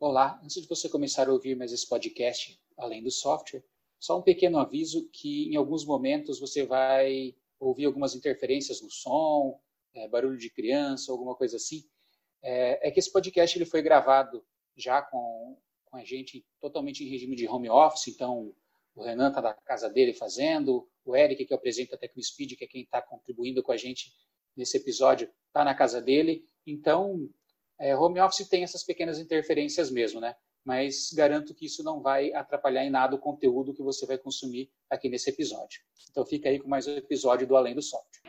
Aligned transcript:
Olá, 0.00 0.40
antes 0.44 0.62
de 0.62 0.68
você 0.68 0.88
começar 0.88 1.28
a 1.28 1.32
ouvir 1.32 1.56
mais 1.56 1.72
esse 1.72 1.84
podcast, 1.84 2.56
além 2.76 3.02
do 3.02 3.10
software, 3.10 3.64
só 3.98 4.16
um 4.16 4.22
pequeno 4.22 4.60
aviso 4.60 5.08
que 5.10 5.52
em 5.52 5.56
alguns 5.56 5.84
momentos 5.84 6.38
você 6.38 6.64
vai 6.64 7.34
ouvir 7.58 7.86
algumas 7.86 8.14
interferências 8.14 8.80
no 8.80 8.88
som, 8.88 9.60
é, 9.92 10.06
barulho 10.06 10.38
de 10.38 10.50
criança, 10.50 11.10
alguma 11.10 11.34
coisa 11.34 11.56
assim. 11.56 11.84
É, 12.40 12.86
é, 12.86 12.90
que 12.92 13.00
esse 13.00 13.12
podcast 13.12 13.58
ele 13.58 13.64
foi 13.64 13.82
gravado 13.82 14.46
já 14.76 15.02
com, 15.02 15.58
com 15.86 15.96
a 15.96 16.04
gente 16.04 16.46
totalmente 16.60 17.02
em 17.02 17.08
regime 17.08 17.34
de 17.34 17.48
home 17.48 17.68
office, 17.68 18.06
então 18.06 18.54
o 18.94 19.02
Renan 19.02 19.30
está 19.30 19.40
da 19.40 19.52
casa 19.52 19.90
dele 19.90 20.14
fazendo, 20.14 20.88
o 21.04 21.16
Eric, 21.16 21.44
que 21.44 21.54
apresenta 21.54 21.96
a 21.96 21.98
TecnoSpeed, 21.98 22.54
que 22.54 22.64
é 22.64 22.68
quem 22.68 22.82
está 22.82 23.02
contribuindo 23.02 23.64
com 23.64 23.72
a 23.72 23.76
gente 23.76 24.12
nesse 24.56 24.76
episódio, 24.76 25.28
está 25.48 25.64
na 25.64 25.74
casa 25.74 26.00
dele. 26.00 26.44
Então, 26.64 27.28
é, 27.80 27.96
home 27.96 28.18
office 28.20 28.48
tem 28.48 28.64
essas 28.64 28.82
pequenas 28.82 29.20
interferências 29.20 29.88
mesmo, 29.88 30.20
né? 30.20 30.34
Mas 30.64 31.12
garanto 31.14 31.54
que 31.54 31.66
isso 31.66 31.84
não 31.84 32.02
vai 32.02 32.32
atrapalhar 32.32 32.84
em 32.84 32.90
nada 32.90 33.14
o 33.14 33.18
conteúdo 33.18 33.72
que 33.72 33.82
você 33.82 34.04
vai 34.04 34.18
consumir 34.18 34.68
aqui 34.90 35.08
nesse 35.08 35.30
episódio. 35.30 35.80
Então 36.10 36.26
fica 36.26 36.48
aí 36.48 36.58
com 36.58 36.68
mais 36.68 36.88
um 36.88 36.96
episódio 36.96 37.46
do 37.46 37.56
Além 37.56 37.76
do 37.76 37.82
Software. 37.82 38.20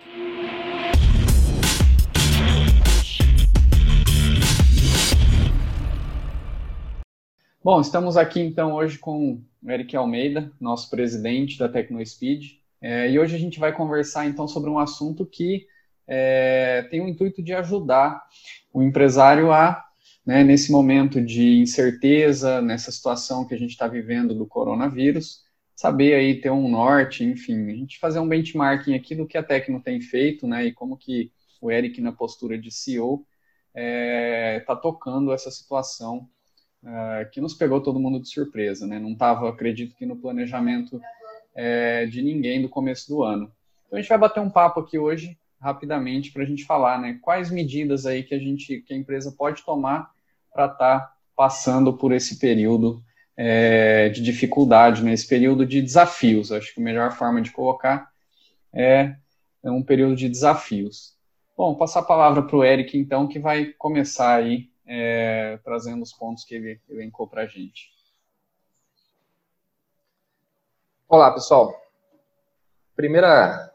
Bom, 7.64 7.82
estamos 7.82 8.18
aqui 8.18 8.40
então 8.40 8.76
hoje 8.76 9.00
com 9.00 9.42
o 9.64 9.72
Eric 9.72 9.96
Almeida, 9.96 10.52
nosso 10.62 10.92
presidente 10.92 11.58
da 11.58 11.68
TecnoSpeed, 11.68 12.62
é, 12.80 13.10
e 13.10 13.20
hoje 13.20 13.36
a 13.36 13.40
gente 13.40 13.60
vai 13.60 13.76
conversar 13.76 14.28
então 14.28 14.48
sobre 14.48 14.70
um 14.70 14.78
assunto 14.78 15.26
que 15.26 15.68
é, 16.12 16.88
tem 16.90 17.02
o 17.02 17.08
intuito 17.08 17.44
de 17.44 17.54
ajudar 17.54 18.20
o 18.74 18.82
empresário 18.82 19.52
a, 19.52 19.86
né, 20.26 20.44
nesse 20.44 20.72
momento 20.72 21.22
de 21.22 21.60
incerteza, 21.60 22.62
nessa 22.62 22.92
situação 22.92 23.46
que 23.46 23.54
a 23.54 23.58
gente 23.58 23.72
está 23.72 23.88
vivendo 23.88 24.34
do 24.34 24.48
coronavírus, 24.48 25.44
saber 25.76 26.16
aí 26.16 26.42
ter 26.42 26.50
um 26.50 26.68
norte, 26.68 27.24
enfim, 27.24 27.70
a 27.70 27.76
gente 27.76 28.00
fazer 28.00 28.20
um 28.20 28.28
benchmarking 28.28 28.96
aqui 28.96 29.16
do 29.16 29.28
que 29.28 29.38
a 29.38 29.44
Tecno 29.44 29.82
tem 29.82 30.02
feito, 30.02 30.48
né, 30.48 30.66
e 30.66 30.74
como 30.74 30.98
que 30.98 31.32
o 31.62 31.70
Eric, 31.70 32.02
na 32.02 32.12
postura 32.12 32.58
de 32.58 32.72
CEO, 32.72 33.26
está 33.68 33.82
é, 33.82 34.60
tá 34.66 34.76
tocando 34.76 35.32
essa 35.32 35.52
situação 35.52 36.28
uh, 36.84 37.30
que 37.32 37.40
nos 37.40 37.54
pegou 37.54 37.82
todo 37.82 38.00
mundo 38.00 38.20
de 38.20 38.30
surpresa, 38.30 38.88
né, 38.88 38.98
não 38.98 39.12
estava, 39.12 39.48
acredito 39.48 39.96
que 39.96 40.08
no 40.08 40.18
planejamento 40.18 41.00
é, 41.54 42.08
de 42.08 42.22
ninguém 42.22 42.62
do 42.62 42.70
começo 42.70 43.08
do 43.08 43.24
ano. 43.24 43.52
Então 43.86 43.98
a 43.98 44.02
gente 44.02 44.10
vai 44.10 44.18
bater 44.18 44.40
um 44.40 44.50
papo 44.50 44.80
aqui 44.80 44.98
hoje 44.98 45.39
rapidamente 45.60 46.32
para 46.32 46.44
a 46.44 46.46
gente 46.46 46.66
falar, 46.66 47.00
né? 47.00 47.20
Quais 47.22 47.52
medidas 47.52 48.06
aí 48.06 48.24
que 48.24 48.34
a 48.34 48.40
gente, 48.40 48.82
que 48.82 48.94
a 48.94 48.98
empresa 48.98 49.32
pode 49.32 49.64
tomar 49.64 50.12
para 50.54 50.66
estar 50.66 51.00
tá 51.00 51.14
passando 51.36 51.94
por 51.94 52.12
esse 52.12 52.40
período 52.40 53.04
é, 53.36 54.10
de 54.10 54.22
dificuldade, 54.22 55.04
né? 55.04 55.14
Esse 55.14 55.28
período 55.28 55.66
de 55.66 55.82
desafios. 55.82 56.52
Acho 56.52 56.74
que 56.74 56.82
a 56.82 56.84
melhor 56.84 57.12
forma 57.12 57.42
de 57.42 57.52
colocar 57.52 58.10
é, 58.74 59.16
é 59.64 59.72
um 59.72 59.84
período 59.84 60.16
de 60.16 60.30
desafios. 60.30 61.18
Bom, 61.58 61.76
passar 61.76 62.00
a 62.00 62.06
palavra 62.06 62.42
para 62.42 62.56
o 62.56 62.64
Eric, 62.64 62.98
então, 62.98 63.28
que 63.28 63.38
vai 63.38 63.66
começar 63.78 64.36
aí 64.36 64.70
é, 64.86 65.60
trazendo 65.64 66.02
os 66.02 66.14
pontos 66.14 66.46
que 66.46 66.56
ele 66.56 66.80
elencou 66.90 67.28
para 67.28 67.42
a 67.42 67.48
gente. 67.48 67.92
Olá, 71.08 71.34
pessoal. 71.34 71.76
Primeira 72.96 73.69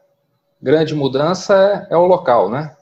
grande 0.61 0.95
mudança 0.95 1.87
é, 1.89 1.93
é 1.93 1.97
o 1.97 2.05
local, 2.05 2.49
né? 2.49 2.75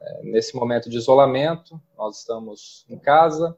É, 0.00 0.22
nesse 0.24 0.54
momento 0.54 0.88
de 0.88 0.96
isolamento, 0.96 1.80
nós 1.96 2.18
estamos 2.18 2.84
em 2.88 2.98
casa, 2.98 3.56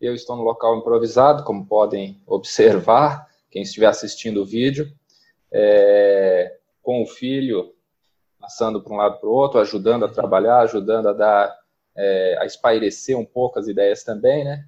eu 0.00 0.14
estou 0.14 0.36
no 0.36 0.42
local 0.42 0.76
improvisado, 0.76 1.44
como 1.44 1.66
podem 1.66 2.22
observar, 2.26 3.26
quem 3.50 3.62
estiver 3.62 3.86
assistindo 3.86 4.42
o 4.42 4.46
vídeo, 4.46 4.92
é, 5.50 6.56
com 6.82 7.02
o 7.02 7.06
filho 7.06 7.74
passando 8.40 8.80
para 8.82 8.92
um 8.92 8.96
lado 8.96 9.18
para 9.18 9.28
o 9.28 9.32
outro, 9.32 9.60
ajudando 9.60 10.04
a 10.04 10.08
trabalhar, 10.08 10.60
ajudando 10.60 11.08
a 11.08 11.12
dar, 11.12 11.58
é, 11.96 12.38
a 12.40 12.46
espairecer 12.46 13.18
um 13.18 13.24
pouco 13.24 13.58
as 13.58 13.66
ideias 13.66 14.04
também, 14.04 14.44
né? 14.44 14.66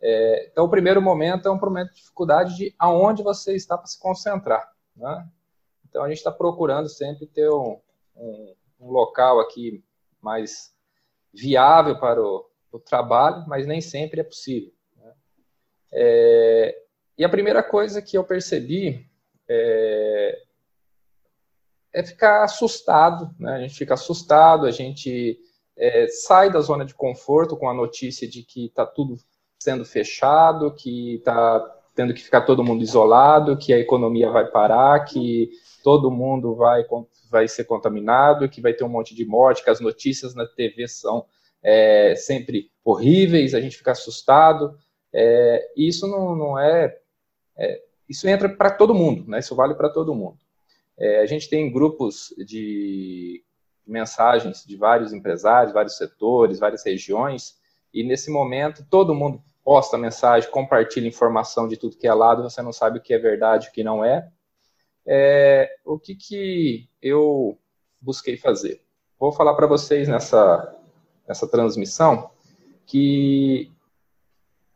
É, 0.00 0.48
então, 0.50 0.64
o 0.64 0.70
primeiro 0.70 1.02
momento 1.02 1.46
é 1.46 1.50
um 1.50 1.58
momento 1.58 1.90
de 1.90 1.96
dificuldade 1.96 2.56
de 2.56 2.74
aonde 2.78 3.22
você 3.22 3.54
está 3.54 3.76
para 3.76 3.86
se 3.86 3.98
concentrar, 3.98 4.72
né? 4.96 5.26
Então, 5.90 6.04
a 6.04 6.08
gente 6.08 6.18
está 6.18 6.30
procurando 6.30 6.88
sempre 6.88 7.26
ter 7.26 7.50
um, 7.50 7.80
um, 8.16 8.54
um 8.80 8.90
local 8.90 9.40
aqui 9.40 9.84
mais 10.22 10.72
viável 11.34 11.98
para 11.98 12.22
o, 12.22 12.46
o, 12.70 12.78
trabalho, 12.78 13.44
mas 13.48 13.66
nem 13.66 13.80
sempre 13.80 14.20
é 14.20 14.24
possível. 14.24 14.72
Né? 14.96 15.12
É, 15.92 16.82
e 17.18 17.24
a 17.24 17.28
primeira 17.28 17.62
coisa 17.62 18.00
que 18.00 18.16
eu 18.16 18.22
percebi 18.22 19.04
é, 19.48 20.42
é 21.92 22.04
ficar 22.04 22.44
assustado, 22.44 23.34
né? 23.38 23.54
a 23.54 23.60
gente 23.60 23.74
fica 23.74 23.94
assustado, 23.94 24.66
a 24.66 24.70
gente 24.70 25.40
é, 25.76 26.06
sai 26.06 26.52
da 26.52 26.60
zona 26.60 26.84
de 26.84 26.94
conforto 26.94 27.56
com 27.56 27.68
a 27.68 27.74
notícia 27.74 28.28
de 28.28 28.44
que 28.44 28.66
está 28.66 28.86
tudo 28.86 29.16
sendo 29.58 29.84
fechado, 29.84 30.72
que 30.72 31.16
está 31.16 31.60
tendo 31.94 32.14
que 32.14 32.22
ficar 32.22 32.42
todo 32.42 32.64
mundo 32.64 32.82
isolado, 32.82 33.58
que 33.58 33.72
a 33.72 33.78
economia 33.78 34.30
vai 34.30 34.46
parar, 34.50 35.04
que 35.04 35.50
todo 35.82 36.10
mundo 36.10 36.54
vai, 36.54 36.84
vai 37.30 37.48
ser 37.48 37.64
contaminado, 37.64 38.48
que 38.48 38.60
vai 38.60 38.72
ter 38.72 38.84
um 38.84 38.88
monte 38.88 39.14
de 39.14 39.24
morte, 39.24 39.64
que 39.64 39.70
as 39.70 39.80
notícias 39.80 40.34
na 40.34 40.46
TV 40.46 40.86
são 40.88 41.26
é, 41.62 42.14
sempre 42.16 42.70
horríveis, 42.84 43.54
a 43.54 43.60
gente 43.60 43.76
fica 43.76 43.92
assustado. 43.92 44.76
É, 45.12 45.72
isso 45.76 46.06
não, 46.06 46.36
não 46.36 46.58
é, 46.58 46.98
é 47.56 47.82
Isso 48.08 48.28
entra 48.28 48.48
para 48.48 48.70
todo 48.70 48.94
mundo, 48.94 49.28
né? 49.28 49.38
isso 49.38 49.54
vale 49.54 49.74
para 49.74 49.90
todo 49.90 50.14
mundo. 50.14 50.38
É, 50.98 51.20
a 51.20 51.26
gente 51.26 51.48
tem 51.48 51.72
grupos 51.72 52.34
de 52.46 53.42
mensagens 53.86 54.64
de 54.64 54.76
vários 54.76 55.12
empresários, 55.12 55.72
vários 55.72 55.96
setores, 55.96 56.58
várias 56.58 56.84
regiões, 56.84 57.58
e 57.92 58.04
nesse 58.04 58.30
momento 58.30 58.86
todo 58.88 59.14
mundo 59.14 59.42
posta 59.64 59.98
mensagem, 59.98 60.50
compartilha 60.50 61.08
informação 61.08 61.68
de 61.68 61.76
tudo 61.76 61.96
que 61.96 62.06
é 62.06 62.14
lado, 62.14 62.42
você 62.42 62.62
não 62.62 62.72
sabe 62.72 62.98
o 62.98 63.02
que 63.02 63.12
é 63.12 63.18
verdade 63.18 63.68
o 63.68 63.72
que 63.72 63.84
não 63.84 64.04
é. 64.04 64.28
É, 65.06 65.68
o 65.84 65.98
que, 65.98 66.14
que 66.14 66.88
eu 67.00 67.58
busquei 68.00 68.36
fazer? 68.36 68.82
Vou 69.18 69.32
falar 69.32 69.54
para 69.54 69.66
vocês 69.66 70.08
nessa, 70.08 70.76
nessa 71.26 71.46
transmissão 71.46 72.30
que 72.86 73.70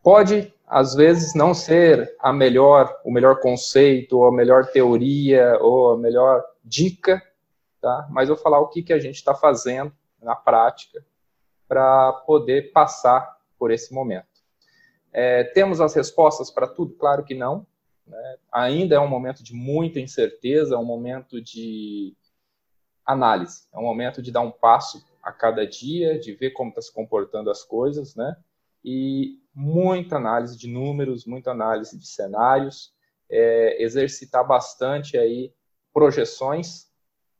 pode, 0.03 0.53
às 0.67 0.93
vezes, 0.93 1.33
não 1.33 1.53
ser 1.53 2.15
a 2.19 2.31
melhor, 2.31 2.95
o 3.03 3.11
melhor 3.11 3.39
conceito, 3.39 4.17
ou 4.17 4.25
a 4.25 4.31
melhor 4.31 4.67
teoria, 4.67 5.57
ou 5.59 5.93
a 5.93 5.97
melhor 5.97 6.43
dica, 6.63 7.21
tá? 7.81 8.07
mas 8.09 8.29
eu 8.29 8.35
vou 8.35 8.43
falar 8.43 8.59
o 8.59 8.67
que, 8.67 8.83
que 8.83 8.93
a 8.93 8.99
gente 8.99 9.15
está 9.15 9.33
fazendo 9.33 9.91
na 10.21 10.35
prática 10.35 11.03
para 11.67 12.13
poder 12.25 12.71
passar 12.71 13.37
por 13.57 13.71
esse 13.71 13.93
momento. 13.93 14.27
É, 15.11 15.43
temos 15.43 15.79
as 15.79 15.93
respostas 15.93 16.51
para 16.51 16.67
tudo? 16.67 16.93
Claro 16.95 17.23
que 17.23 17.33
não. 17.33 17.65
Né? 18.05 18.37
Ainda 18.51 18.95
é 18.95 18.99
um 18.99 19.07
momento 19.07 19.43
de 19.43 19.53
muita 19.53 19.99
incerteza, 19.99 20.75
é 20.75 20.77
um 20.77 20.85
momento 20.85 21.41
de 21.41 22.15
análise, 23.05 23.67
é 23.73 23.77
um 23.77 23.83
momento 23.83 24.21
de 24.21 24.31
dar 24.31 24.41
um 24.41 24.51
passo 24.51 25.05
a 25.21 25.31
cada 25.31 25.65
dia, 25.65 26.19
de 26.19 26.33
ver 26.33 26.51
como 26.51 26.69
está 26.69 26.81
se 26.81 26.93
comportando 26.93 27.49
as 27.49 27.63
coisas, 27.63 28.15
né? 28.15 28.35
E 28.83 29.39
muita 29.53 30.17
análise 30.17 30.57
de 30.57 30.67
números, 30.67 31.25
muita 31.25 31.51
análise 31.51 31.97
de 31.97 32.07
cenários, 32.07 32.93
é, 33.29 33.81
exercitar 33.81 34.45
bastante 34.45 35.17
aí 35.17 35.51
projeções, 35.93 36.91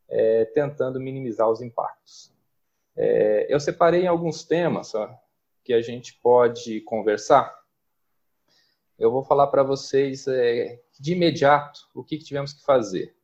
é, 0.08 0.46
tentando 0.46 1.00
minimizar 1.00 1.50
os 1.50 1.62
impactos. 1.62 2.34
É, 2.96 3.46
eu 3.54 3.60
separei 3.60 4.08
alguns 4.08 4.44
temas 4.44 4.96
ó, 4.96 5.14
que 5.64 5.74
a 5.74 5.82
gente 5.82 6.18
pode 6.22 6.82
conversar 6.82 7.54
eu 8.98 9.12
vou 9.12 9.24
falar 9.24 9.48
para 9.48 9.64
vocês 9.64 10.28
é, 10.28 10.82
de 11.00 11.14
imediato 11.14 11.82
o 11.94 12.04
que, 12.04 12.18
que 12.18 12.24
tivemos 12.24 12.54
que 12.54 12.64
fazer. 12.64 13.16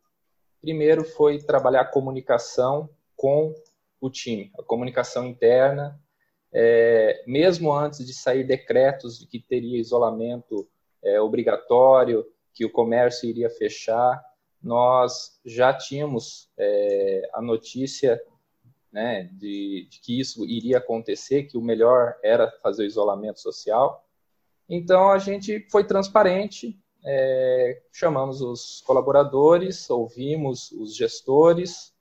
Primeiro 0.59 1.03
foi 1.03 1.39
trabalhar 1.39 1.81
a 1.81 1.91
comunicação 1.91 2.89
com 3.15 3.53
o 3.99 4.09
time, 4.09 4.51
a 4.57 4.63
comunicação 4.63 5.25
interna, 5.25 5.99
é, 6.53 7.23
mesmo 7.25 7.71
antes 7.73 8.05
de 8.05 8.13
sair 8.13 8.43
decretos 8.43 9.19
de 9.19 9.25
que 9.25 9.39
teria 9.39 9.79
isolamento 9.79 10.67
é, 11.03 11.21
obrigatório, 11.21 12.25
que 12.53 12.65
o 12.65 12.71
comércio 12.71 13.29
iria 13.29 13.49
fechar, 13.49 14.21
nós 14.61 15.39
já 15.45 15.73
tínhamos 15.73 16.51
é, 16.57 17.29
a 17.33 17.41
notícia 17.41 18.21
né, 18.91 19.29
de, 19.33 19.87
de, 19.89 19.99
que 20.01 20.19
isso 20.19 20.45
iria 20.45 20.77
acontecer, 20.77 21.43
que 21.43 21.57
o 21.57 21.61
melhor 21.61 22.17
era 22.21 22.51
fazer 22.61 22.83
o 22.83 22.87
isolamento 22.87 23.39
social. 23.39 24.05
Então 24.73 25.09
a 25.09 25.19
gente 25.19 25.67
foi 25.69 25.83
transparente, 25.83 26.79
é, 27.03 27.81
chamamos 27.91 28.39
os 28.39 28.81
colaboradores, 28.87 29.89
ouvimos 29.89 30.71
os 30.71 30.95
gestores, 30.95 31.93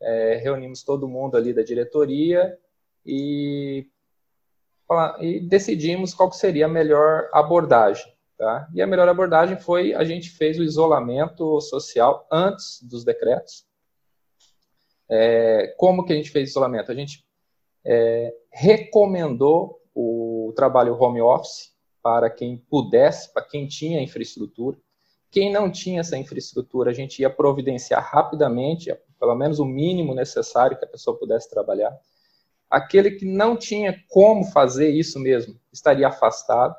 é, 0.00 0.36
reunimos 0.36 0.82
todo 0.82 1.06
mundo 1.06 1.36
ali 1.36 1.52
da 1.52 1.62
diretoria 1.62 2.58
e 3.04 3.86
e 5.20 5.40
decidimos 5.40 6.14
qual 6.14 6.30
seria 6.32 6.66
a 6.66 6.68
melhor 6.68 7.28
abordagem. 7.32 8.10
Tá? 8.38 8.66
E 8.72 8.80
a 8.80 8.86
melhor 8.86 9.08
abordagem 9.08 9.58
foi 9.58 9.92
a 9.92 10.04
gente 10.04 10.30
fez 10.30 10.58
o 10.58 10.62
isolamento 10.62 11.60
social 11.60 12.26
antes 12.30 12.82
dos 12.82 13.04
decretos. 13.04 13.66
É, 15.10 15.74
como 15.76 16.04
que 16.04 16.14
a 16.14 16.16
gente 16.16 16.30
fez 16.30 16.48
isolamento? 16.48 16.90
A 16.90 16.94
gente 16.94 17.26
é, 17.84 18.32
recomendou 18.50 19.82
o 19.94 20.52
trabalho 20.56 20.94
home 20.94 21.20
office 21.20 21.75
para 22.06 22.30
quem 22.30 22.56
pudesse, 22.56 23.34
para 23.34 23.42
quem 23.42 23.66
tinha 23.66 24.00
infraestrutura. 24.00 24.78
Quem 25.28 25.52
não 25.52 25.68
tinha 25.68 25.98
essa 25.98 26.16
infraestrutura, 26.16 26.92
a 26.92 26.94
gente 26.94 27.20
ia 27.20 27.28
providenciar 27.28 28.00
rapidamente, 28.00 28.96
pelo 29.18 29.34
menos 29.34 29.58
o 29.58 29.64
mínimo 29.64 30.14
necessário 30.14 30.78
que 30.78 30.84
a 30.84 30.88
pessoa 30.88 31.18
pudesse 31.18 31.50
trabalhar. 31.50 31.92
Aquele 32.70 33.10
que 33.10 33.24
não 33.24 33.56
tinha 33.56 34.00
como 34.08 34.44
fazer 34.44 34.88
isso 34.88 35.18
mesmo, 35.18 35.58
estaria 35.72 36.06
afastado. 36.06 36.76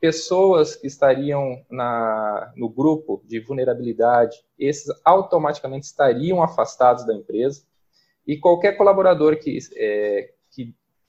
Pessoas 0.00 0.74
que 0.74 0.88
estariam 0.88 1.64
na, 1.70 2.52
no 2.56 2.68
grupo 2.68 3.22
de 3.24 3.38
vulnerabilidade, 3.38 4.36
esses 4.58 4.92
automaticamente 5.04 5.86
estariam 5.86 6.42
afastados 6.42 7.06
da 7.06 7.14
empresa. 7.14 7.62
E 8.26 8.36
qualquer 8.36 8.76
colaborador 8.76 9.38
que, 9.38 9.58
é, 9.76 10.32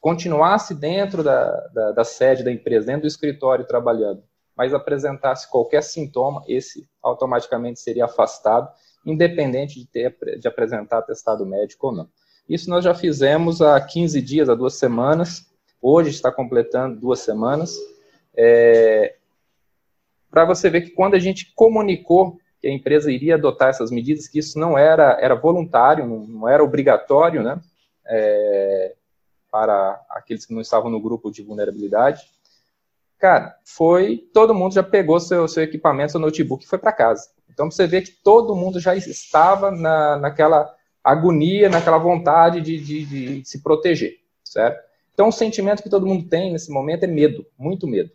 continuasse 0.07 0.74
dentro 0.74 1.21
da, 1.21 1.51
da, 1.74 1.92
da 1.92 2.04
sede 2.06 2.42
da 2.42 2.50
empresa, 2.50 2.86
dentro 2.86 3.01
do 3.01 3.07
escritório 3.07 3.68
trabalhando, 3.68 4.24
mas 4.56 4.74
apresentasse 4.74 5.51
qualquer 5.51 5.83
sintoma, 5.83 6.42
esse 6.48 6.88
automaticamente 7.04 7.81
seria 7.81 8.06
afastado, 8.06 8.69
independente 9.06 9.77
de, 9.77 9.86
ter, 9.86 10.15
de 10.39 10.48
apresentar 10.48 11.00
atestado 11.00 11.45
médico 11.45 11.88
ou 11.88 11.94
não. 11.94 12.09
Isso 12.48 12.69
nós 12.69 12.86
já 12.86 12.95
fizemos 12.95 13.62
há 13.62 13.81
15 13.81 14.21
dias, 14.21 14.48
há 14.48 14.56
duas 14.56 14.75
semanas, 14.75 15.45
hoje 15.81 16.12
está 16.12 16.31
completando 16.31 17.01
duas 17.01 17.19
semanas, 17.19 17.75
é, 18.33 19.18
para 20.31 20.45
você 20.45 20.69
ver 20.69 20.83
que 20.83 20.92
quando 20.92 21.15
a 21.15 21.19
gente 21.19 21.51
comunicou 21.54 22.39
que 22.62 22.68
a 22.69 22.71
empresa 22.71 23.12
iria 23.12 23.36
adotar 23.36 23.68
essas 23.68 23.92
medidas, 23.92 24.30
que 24.30 24.39
isso 24.39 24.57
não 24.57 24.77
era, 24.77 25.18
era 25.19 25.36
voluntário, 25.36 26.07
não, 26.07 26.25
não 26.25 26.48
era 26.48 26.63
obrigatório, 26.63 27.44
né? 27.44 27.59
É, 28.06 28.95
para 29.57 30.00
aqueles 30.12 30.45
que 30.45 30.54
não 30.54 30.62
estavam 30.62 30.92
no 30.92 31.01
grupo 31.01 31.31
de 31.31 31.42
vulnerabilidade. 31.42 32.21
Cara, 33.18 33.57
foi. 33.65 34.18
Todo 34.31 34.54
mundo 34.54 34.75
já 34.75 34.83
pegou 34.83 35.19
seu, 35.19 35.48
seu 35.48 35.63
equipamento, 35.63 36.12
seu 36.12 36.21
notebook 36.21 36.63
e 36.63 36.68
foi 36.68 36.77
para 36.77 36.92
casa. 36.92 37.31
Então 37.50 37.71
você 37.71 37.88
vê 37.88 38.04
que 38.04 38.12
todo 38.12 38.56
mundo 38.56 38.80
já 38.80 38.95
estava 38.95 39.71
na, 39.71 40.18
naquela 40.18 40.71
agonia, 41.04 41.69
naquela 41.69 41.98
vontade 41.98 42.62
de, 42.62 42.80
de, 42.80 43.06
de 43.06 43.50
se 43.50 43.63
proteger, 43.63 44.19
certo? 44.44 44.80
Então 45.12 45.30
o 45.30 45.31
sentimento 45.31 45.81
que 45.81 45.89
todo 45.89 46.06
mundo 46.06 46.30
tem 46.30 46.51
nesse 46.51 46.71
momento 46.71 47.06
é 47.06 47.07
medo, 47.07 47.44
muito 47.57 47.88
medo. 47.88 48.12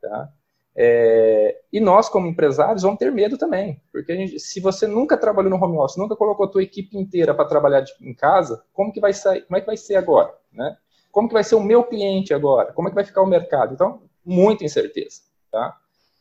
Tá? 0.00 0.32
É, 0.74 1.60
e 1.70 1.80
nós, 1.80 2.08
como 2.08 2.26
empresários, 2.26 2.82
vamos 2.82 2.98
ter 2.98 3.12
medo 3.12 3.36
também, 3.36 3.80
porque 3.92 4.16
gente, 4.16 4.40
se 4.40 4.58
você 4.58 4.86
nunca 4.86 5.18
trabalhou 5.18 5.50
no 5.50 5.62
home 5.62 5.76
office, 5.76 5.98
nunca 5.98 6.16
colocou 6.16 6.46
a 6.46 6.48
tua 6.48 6.62
equipe 6.62 6.96
inteira 6.96 7.34
para 7.34 7.44
trabalhar 7.44 7.80
de, 7.82 7.92
em 8.00 8.14
casa, 8.14 8.64
como 8.72 8.92
que 8.92 9.00
vai 9.00 9.12
sair, 9.12 9.42
como 9.42 9.56
é 9.58 9.60
que 9.60 9.66
vai 9.66 9.76
ser 9.76 9.96
agora, 9.96 10.32
né? 10.50 10.76
Como 11.10 11.28
que 11.28 11.34
vai 11.34 11.44
ser 11.44 11.56
o 11.56 11.62
meu 11.62 11.84
cliente 11.84 12.32
agora? 12.32 12.72
Como 12.72 12.88
é 12.88 12.90
que 12.90 12.94
vai 12.94 13.04
ficar 13.04 13.20
o 13.20 13.26
mercado? 13.26 13.74
Então, 13.74 14.02
muita 14.24 14.64
incerteza, 14.64 15.20
tá? 15.50 15.76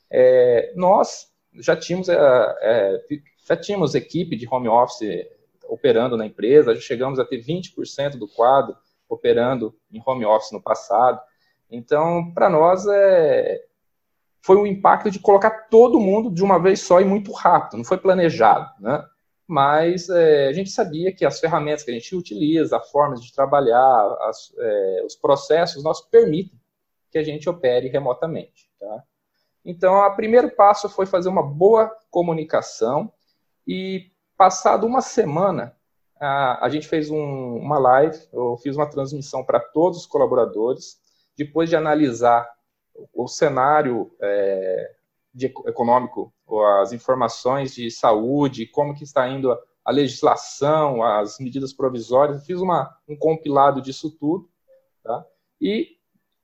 É, 0.10 0.74
nós 0.76 1.32
já 1.54 1.76
tínhamos 1.78 2.10
é, 2.10 2.18
é 2.18 3.02
já 3.48 3.56
tínhamos 3.56 3.96
equipe 3.96 4.36
de 4.36 4.48
home 4.50 4.68
office 4.68 5.26
operando 5.68 6.18
na 6.18 6.26
empresa, 6.26 6.76
já 6.76 6.82
chegamos 6.82 7.20
a 7.20 7.26
ter 7.26 7.42
20% 7.42 8.18
do 8.18 8.28
quadro 8.28 8.76
operando 9.08 9.74
em 9.92 10.02
home 10.06 10.26
office 10.26 10.52
no 10.52 10.62
passado. 10.62 11.22
Então, 11.70 12.34
para 12.34 12.50
nós 12.50 12.86
é 12.88 13.62
foi 14.42 14.58
o 14.58 14.66
impacto 14.66 15.12
de 15.12 15.20
colocar 15.20 15.68
todo 15.70 16.00
mundo 16.00 16.32
de 16.32 16.44
uma 16.44 16.60
vez 16.60 16.82
só 16.82 17.00
e 17.00 17.06
muito 17.06 17.32
rápido, 17.32 17.78
não 17.78 17.86
foi 17.86 17.98
planejado, 17.98 18.70
né? 18.80 19.04
Mas 19.48 20.10
é, 20.10 20.48
a 20.48 20.54
gente 20.54 20.70
sabia 20.70 21.14
que 21.14 21.26
as 21.26 21.40
ferramentas 21.40 21.84
que 21.84 21.92
a 21.92 21.94
gente 21.94 22.16
utiliza, 22.16 22.78
a 22.78 22.82
forma 22.82 23.16
de 23.16 23.34
trabalhar, 23.34 24.18
as, 24.22 24.54
é, 24.58 25.04
os 25.06 25.16
processos, 25.16 25.84
nós 25.84 26.02
permitem 26.02 26.60
que 27.12 27.18
a 27.18 27.24
gente 27.24 27.50
opere 27.50 27.90
remotamente, 27.90 28.70
tá? 28.80 29.04
Então, 29.64 29.94
o 29.94 30.16
primeiro 30.16 30.50
passo 30.56 30.90
foi 30.90 31.06
fazer 31.06 31.30
uma 31.30 31.44
boa 31.44 31.92
comunicação 32.10 33.12
e, 33.68 34.10
passado 34.36 34.88
uma 34.88 35.02
semana, 35.02 35.76
a, 36.20 36.66
a 36.66 36.70
gente 36.70 36.88
fez 36.88 37.12
um, 37.12 37.58
uma 37.58 37.78
live, 37.78 38.18
eu 38.34 38.58
fiz 38.58 38.76
uma 38.76 38.90
transmissão 38.90 39.44
para 39.44 39.60
todos 39.60 40.00
os 40.00 40.06
colaboradores, 40.06 41.00
depois 41.38 41.70
de 41.70 41.76
analisar 41.76 42.50
o 43.14 43.28
cenário 43.28 44.12
é, 44.22 44.96
de, 45.34 45.46
econômico, 45.46 46.34
as 46.82 46.92
informações 46.92 47.74
de 47.74 47.90
saúde, 47.90 48.66
como 48.68 48.94
que 48.94 49.04
está 49.04 49.28
indo 49.28 49.52
a, 49.52 49.60
a 49.86 49.92
legislação, 49.92 51.04
as 51.04 51.40
medidas 51.40 51.74
provisórias, 51.74 52.38
eu 52.38 52.46
fiz 52.46 52.60
uma, 52.60 52.96
um 53.08 53.16
compilado 53.16 53.82
disso 53.82 54.12
tudo, 54.12 54.50
tá? 55.04 55.26
e 55.60 55.98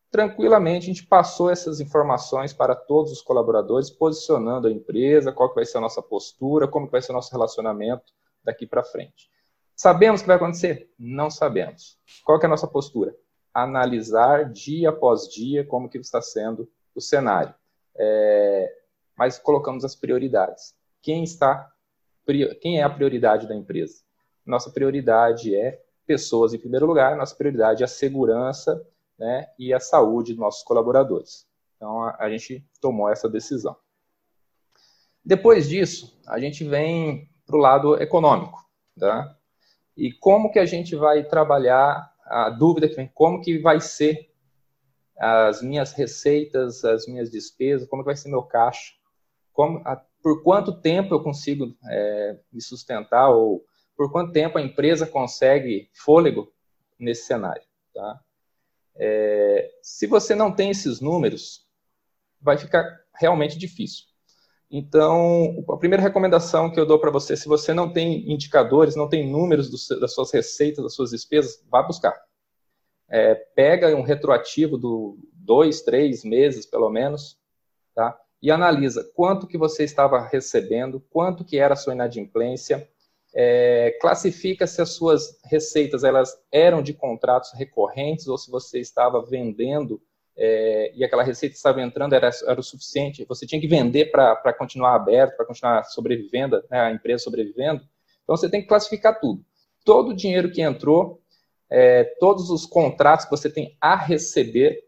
tranquilamente 0.09 0.85
a 0.85 0.93
gente 0.93 1.05
passou 1.05 1.49
essas 1.49 1.79
informações 1.79 2.53
para 2.53 2.75
todos 2.75 3.11
os 3.11 3.21
colaboradores, 3.21 3.89
posicionando 3.89 4.67
a 4.67 4.71
empresa, 4.71 5.31
qual 5.31 5.49
que 5.49 5.55
vai 5.55 5.65
ser 5.65 5.77
a 5.77 5.81
nossa 5.81 6.01
postura, 6.01 6.67
como 6.67 6.87
que 6.87 6.91
vai 6.91 7.01
ser 7.01 7.11
o 7.11 7.15
nosso 7.15 7.31
relacionamento 7.31 8.13
daqui 8.43 8.65
para 8.65 8.83
frente. 8.83 9.29
Sabemos 9.75 10.21
o 10.21 10.23
que 10.23 10.27
vai 10.27 10.37
acontecer? 10.37 10.89
Não 10.97 11.29
sabemos. 11.29 11.99
Qual 12.23 12.39
que 12.39 12.45
é 12.45 12.47
a 12.47 12.49
nossa 12.49 12.67
postura? 12.67 13.15
Analisar 13.63 14.51
dia 14.51 14.89
após 14.89 15.27
dia 15.27 15.65
como 15.65 15.89
que 15.89 15.97
está 15.97 16.21
sendo 16.21 16.69
o 16.93 17.01
cenário. 17.01 17.53
É, 17.95 18.71
mas 19.17 19.39
colocamos 19.39 19.83
as 19.83 19.95
prioridades. 19.95 20.75
Quem 21.01 21.23
está, 21.23 21.71
quem 22.61 22.79
é 22.79 22.83
a 22.83 22.89
prioridade 22.89 23.47
da 23.47 23.55
empresa? 23.55 24.03
Nossa 24.45 24.69
prioridade 24.69 25.55
é 25.55 25.81
pessoas 26.05 26.53
em 26.53 26.59
primeiro 26.59 26.85
lugar, 26.85 27.17
nossa 27.17 27.35
prioridade 27.35 27.83
é 27.83 27.85
a 27.85 27.89
segurança 27.89 28.85
né, 29.17 29.47
e 29.57 29.73
a 29.73 29.79
saúde 29.79 30.33
dos 30.33 30.39
nossos 30.39 30.63
colaboradores. 30.63 31.47
Então 31.75 32.03
a, 32.03 32.15
a 32.19 32.29
gente 32.29 32.65
tomou 32.79 33.09
essa 33.09 33.27
decisão. 33.27 33.75
Depois 35.25 35.67
disso, 35.67 36.17
a 36.27 36.39
gente 36.39 36.63
vem 36.63 37.29
para 37.45 37.57
o 37.57 37.59
lado 37.59 38.01
econômico. 38.01 38.65
Tá? 38.99 39.35
E 39.95 40.11
como 40.13 40.51
que 40.51 40.59
a 40.59 40.65
gente 40.65 40.95
vai 40.95 41.23
trabalhar 41.23 42.13
a 42.29 42.49
dúvida 42.49 42.87
que 42.87 42.95
vem, 42.95 43.09
como 43.13 43.41
que 43.41 43.59
vai 43.59 43.79
ser 43.79 44.31
as 45.17 45.61
minhas 45.61 45.93
receitas, 45.93 46.85
as 46.85 47.07
minhas 47.07 47.29
despesas, 47.31 47.87
como 47.87 48.03
que 48.03 48.07
vai 48.07 48.15
ser 48.15 48.29
meu 48.29 48.43
caixa, 48.43 48.93
como, 49.51 49.79
a, 49.79 49.95
por 50.21 50.43
quanto 50.43 50.79
tempo 50.79 51.13
eu 51.13 51.23
consigo 51.23 51.75
é, 51.89 52.39
me 52.51 52.61
sustentar 52.61 53.29
ou 53.29 53.65
por 53.95 54.11
quanto 54.11 54.31
tempo 54.31 54.57
a 54.57 54.61
empresa 54.61 55.07
consegue 55.07 55.89
fôlego 55.93 56.53
nesse 56.99 57.25
cenário, 57.25 57.63
tá? 57.93 58.21
É, 58.95 59.71
se 59.81 60.05
você 60.05 60.35
não 60.35 60.51
tem 60.53 60.69
esses 60.69 60.99
números, 60.99 61.67
vai 62.39 62.57
ficar 62.57 62.83
realmente 63.15 63.57
difícil. 63.57 64.05
Então, 64.69 65.63
a 65.69 65.77
primeira 65.77 66.03
recomendação 66.03 66.69
que 66.69 66.79
eu 66.79 66.85
dou 66.85 66.99
para 66.99 67.09
você, 67.09 67.37
se 67.37 67.47
você 67.47 67.73
não 67.73 67.91
tem 67.91 68.29
indicadores, 68.31 68.95
não 68.95 69.07
tem 69.07 69.29
números 69.29 69.69
do, 69.69 69.99
das 69.99 70.13
suas 70.13 70.31
receitas, 70.31 70.83
das 70.83 70.93
suas 70.93 71.11
despesas, 71.11 71.63
vá 71.71 71.81
buscar. 71.81 72.13
É, 73.09 73.33
pega 73.33 73.95
um 73.95 74.01
retroativo 74.01 74.77
do 74.77 75.17
dois, 75.33 75.81
três 75.81 76.25
meses, 76.25 76.65
pelo 76.65 76.89
menos, 76.89 77.39
tá? 77.95 78.19
E 78.41 78.51
analisa 78.51 79.09
quanto 79.15 79.47
que 79.47 79.57
você 79.57 79.85
estava 79.85 80.19
recebendo, 80.19 80.99
quanto 81.09 81.45
que 81.45 81.57
era 81.57 81.73
a 81.73 81.77
sua 81.77 81.93
inadimplência, 81.93 82.87
é, 83.33 83.97
classifica 84.01 84.67
se 84.67 84.81
as 84.81 84.89
suas 84.89 85.39
receitas 85.45 86.03
elas 86.03 86.37
eram 86.51 86.81
de 86.81 86.93
contratos 86.93 87.53
recorrentes 87.53 88.27
ou 88.27 88.37
se 88.37 88.51
você 88.51 88.79
estava 88.79 89.21
vendendo 89.23 90.01
é, 90.37 90.91
e 90.95 91.03
aquela 91.03 91.23
receita 91.23 91.53
que 91.53 91.57
estava 91.57 91.81
entrando 91.81 92.13
era, 92.13 92.29
era 92.45 92.59
o 92.59 92.63
suficiente, 92.63 93.25
você 93.25 93.45
tinha 93.47 93.59
que 93.59 93.67
vender 93.67 94.11
para 94.11 94.53
continuar 94.53 94.93
aberto, 94.93 95.35
para 95.35 95.45
continuar 95.45 95.83
sobrevivendo, 95.85 96.63
né, 96.69 96.79
a 96.79 96.91
empresa 96.91 97.23
sobrevivendo. 97.23 97.81
Então 98.23 98.37
você 98.37 98.47
tem 98.47 98.61
que 98.61 98.67
classificar 98.67 99.19
tudo. 99.19 99.43
Todo 99.83 100.09
o 100.09 100.15
dinheiro 100.15 100.51
que 100.51 100.61
entrou, 100.61 101.21
é, 101.69 102.03
todos 102.19 102.51
os 102.51 102.65
contratos 102.65 103.25
que 103.25 103.31
você 103.31 103.49
tem 103.49 103.75
a 103.81 103.95
receber 103.95 104.83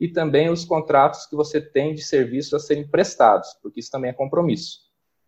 e 0.00 0.08
também 0.08 0.48
os 0.48 0.64
contratos 0.64 1.26
que 1.26 1.36
você 1.36 1.60
tem 1.60 1.94
de 1.94 2.02
serviços 2.02 2.54
a 2.54 2.58
serem 2.58 2.88
prestados, 2.88 3.54
porque 3.62 3.80
isso 3.80 3.90
também 3.90 4.10
é 4.10 4.14
compromisso. 4.14 4.80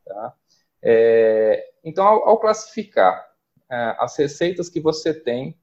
Tá? 0.05 0.35
É, 0.83 1.65
então, 1.85 2.07
ao, 2.07 2.29
ao 2.29 2.41
classificar 2.41 3.29
é, 3.71 3.97
as 3.99 4.17
receitas 4.17 4.71
que 4.71 4.81
você 4.81 5.13
tem 5.13 5.59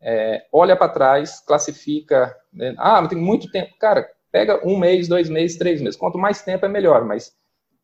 é, 0.00 0.46
olha 0.52 0.76
para 0.76 0.92
trás, 0.92 1.40
classifica. 1.40 2.36
Né? 2.52 2.74
Ah, 2.78 3.00
mas 3.00 3.10
tem 3.10 3.18
muito 3.18 3.50
tempo. 3.50 3.76
Cara, 3.78 4.08
pega 4.30 4.66
um 4.66 4.78
mês, 4.78 5.08
dois 5.08 5.28
meses, 5.28 5.58
três 5.58 5.80
meses. 5.80 5.98
Quanto 5.98 6.18
mais 6.18 6.42
tempo 6.42 6.64
é 6.64 6.68
melhor, 6.68 7.04
mas 7.04 7.36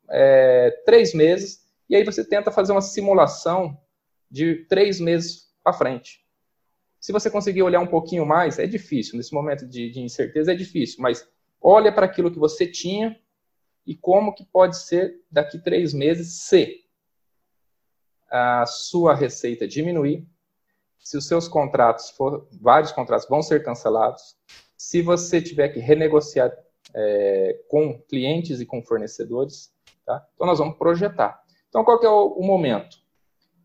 é, 0.09 0.71
três 0.85 1.13
meses. 1.13 1.65
E 1.89 1.95
aí 1.95 2.03
você 2.03 2.23
tenta 2.23 2.51
fazer 2.51 2.71
uma 2.71 2.81
simulação 2.81 3.77
de 4.29 4.65
três 4.65 4.99
meses 4.99 5.53
para 5.63 5.73
frente. 5.73 6.25
Se 6.99 7.11
você 7.11 7.29
conseguir 7.29 7.61
olhar 7.61 7.79
um 7.79 7.87
pouquinho 7.87 8.25
mais, 8.25 8.57
é 8.57 8.65
difícil, 8.65 9.17
nesse 9.17 9.33
momento 9.33 9.67
de, 9.67 9.91
de 9.91 10.01
incerteza 10.01 10.51
é 10.51 10.55
difícil, 10.55 10.97
mas 11.01 11.27
olha 11.61 11.91
para 11.91 12.07
aquilo 12.07 12.31
que 12.31 12.39
você 12.39 12.65
tinha 12.65 13.19
e 13.85 13.95
como 13.95 14.33
que 14.33 14.43
pode 14.43 14.77
ser 14.81 15.21
daqui 15.29 15.59
três 15.59 15.93
meses 15.93 16.41
se 16.41 16.83
a 18.27 18.65
sua 18.65 19.13
receita 19.13 19.67
diminuir, 19.67 20.27
se 21.05 21.15
os 21.17 21.27
seus 21.27 21.47
contratos 21.47 22.09
for, 22.09 22.47
vários 22.59 22.91
contratos 22.91 23.29
vão 23.29 23.43
ser 23.43 23.63
cancelados, 23.63 24.35
se 24.75 25.03
você 25.03 25.39
tiver 25.39 25.69
que 25.69 25.79
renegociar 25.79 26.51
é, 26.95 27.59
com 27.69 28.01
clientes 28.09 28.59
e 28.59 28.65
com 28.65 28.81
fornecedores, 28.81 29.71
tá? 30.03 30.25
Então 30.33 30.47
nós 30.47 30.57
vamos 30.57 30.79
projetar. 30.79 31.39
Então 31.69 31.83
qual 31.83 31.99
que 31.99 32.07
é 32.07 32.09
o, 32.09 32.29
o 32.29 32.43
momento? 32.43 32.97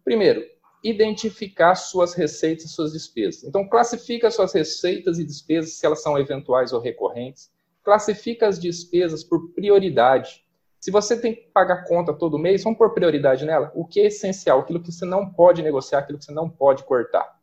Primeiro, 0.04 0.44
identificar 0.85 1.76
suas 1.76 2.12
receitas 2.12 2.66
e 2.66 2.68
suas 2.68 2.92
despesas. 2.92 3.44
Então 3.44 3.66
classifica 3.66 4.30
suas 4.30 4.52
receitas 4.52 5.18
e 5.18 5.25
despesas 5.25 5.73
se 5.73 5.87
elas 5.87 6.02
são 6.02 6.18
eventuais 6.18 6.75
ou 6.75 6.80
recorrentes. 6.80 7.50
Classifica 7.82 8.49
as 8.49 8.61
despesas 8.61 9.25
por 9.25 9.54
prioridade. 9.54 10.44
Se 10.80 10.90
você 10.90 11.20
tem 11.20 11.34
que 11.34 11.42
pagar 11.52 11.84
conta 11.84 12.14
todo 12.14 12.38
mês, 12.38 12.64
vamos 12.64 12.78
pôr 12.78 12.94
prioridade 12.94 13.44
nela. 13.44 13.70
O 13.75 13.84
que 13.84 14.00
é 14.00 14.06
essencial, 14.06 14.60
aquilo 14.60 14.80
que 14.80 14.90
você 14.90 15.04
não 15.04 15.30
pode 15.30 15.62
negociar, 15.62 15.99
aquilo 15.99 16.18
que 16.18 16.25
você 16.25 16.32
não 16.32 16.49
pode 16.49 16.84
cortar. 16.84 17.38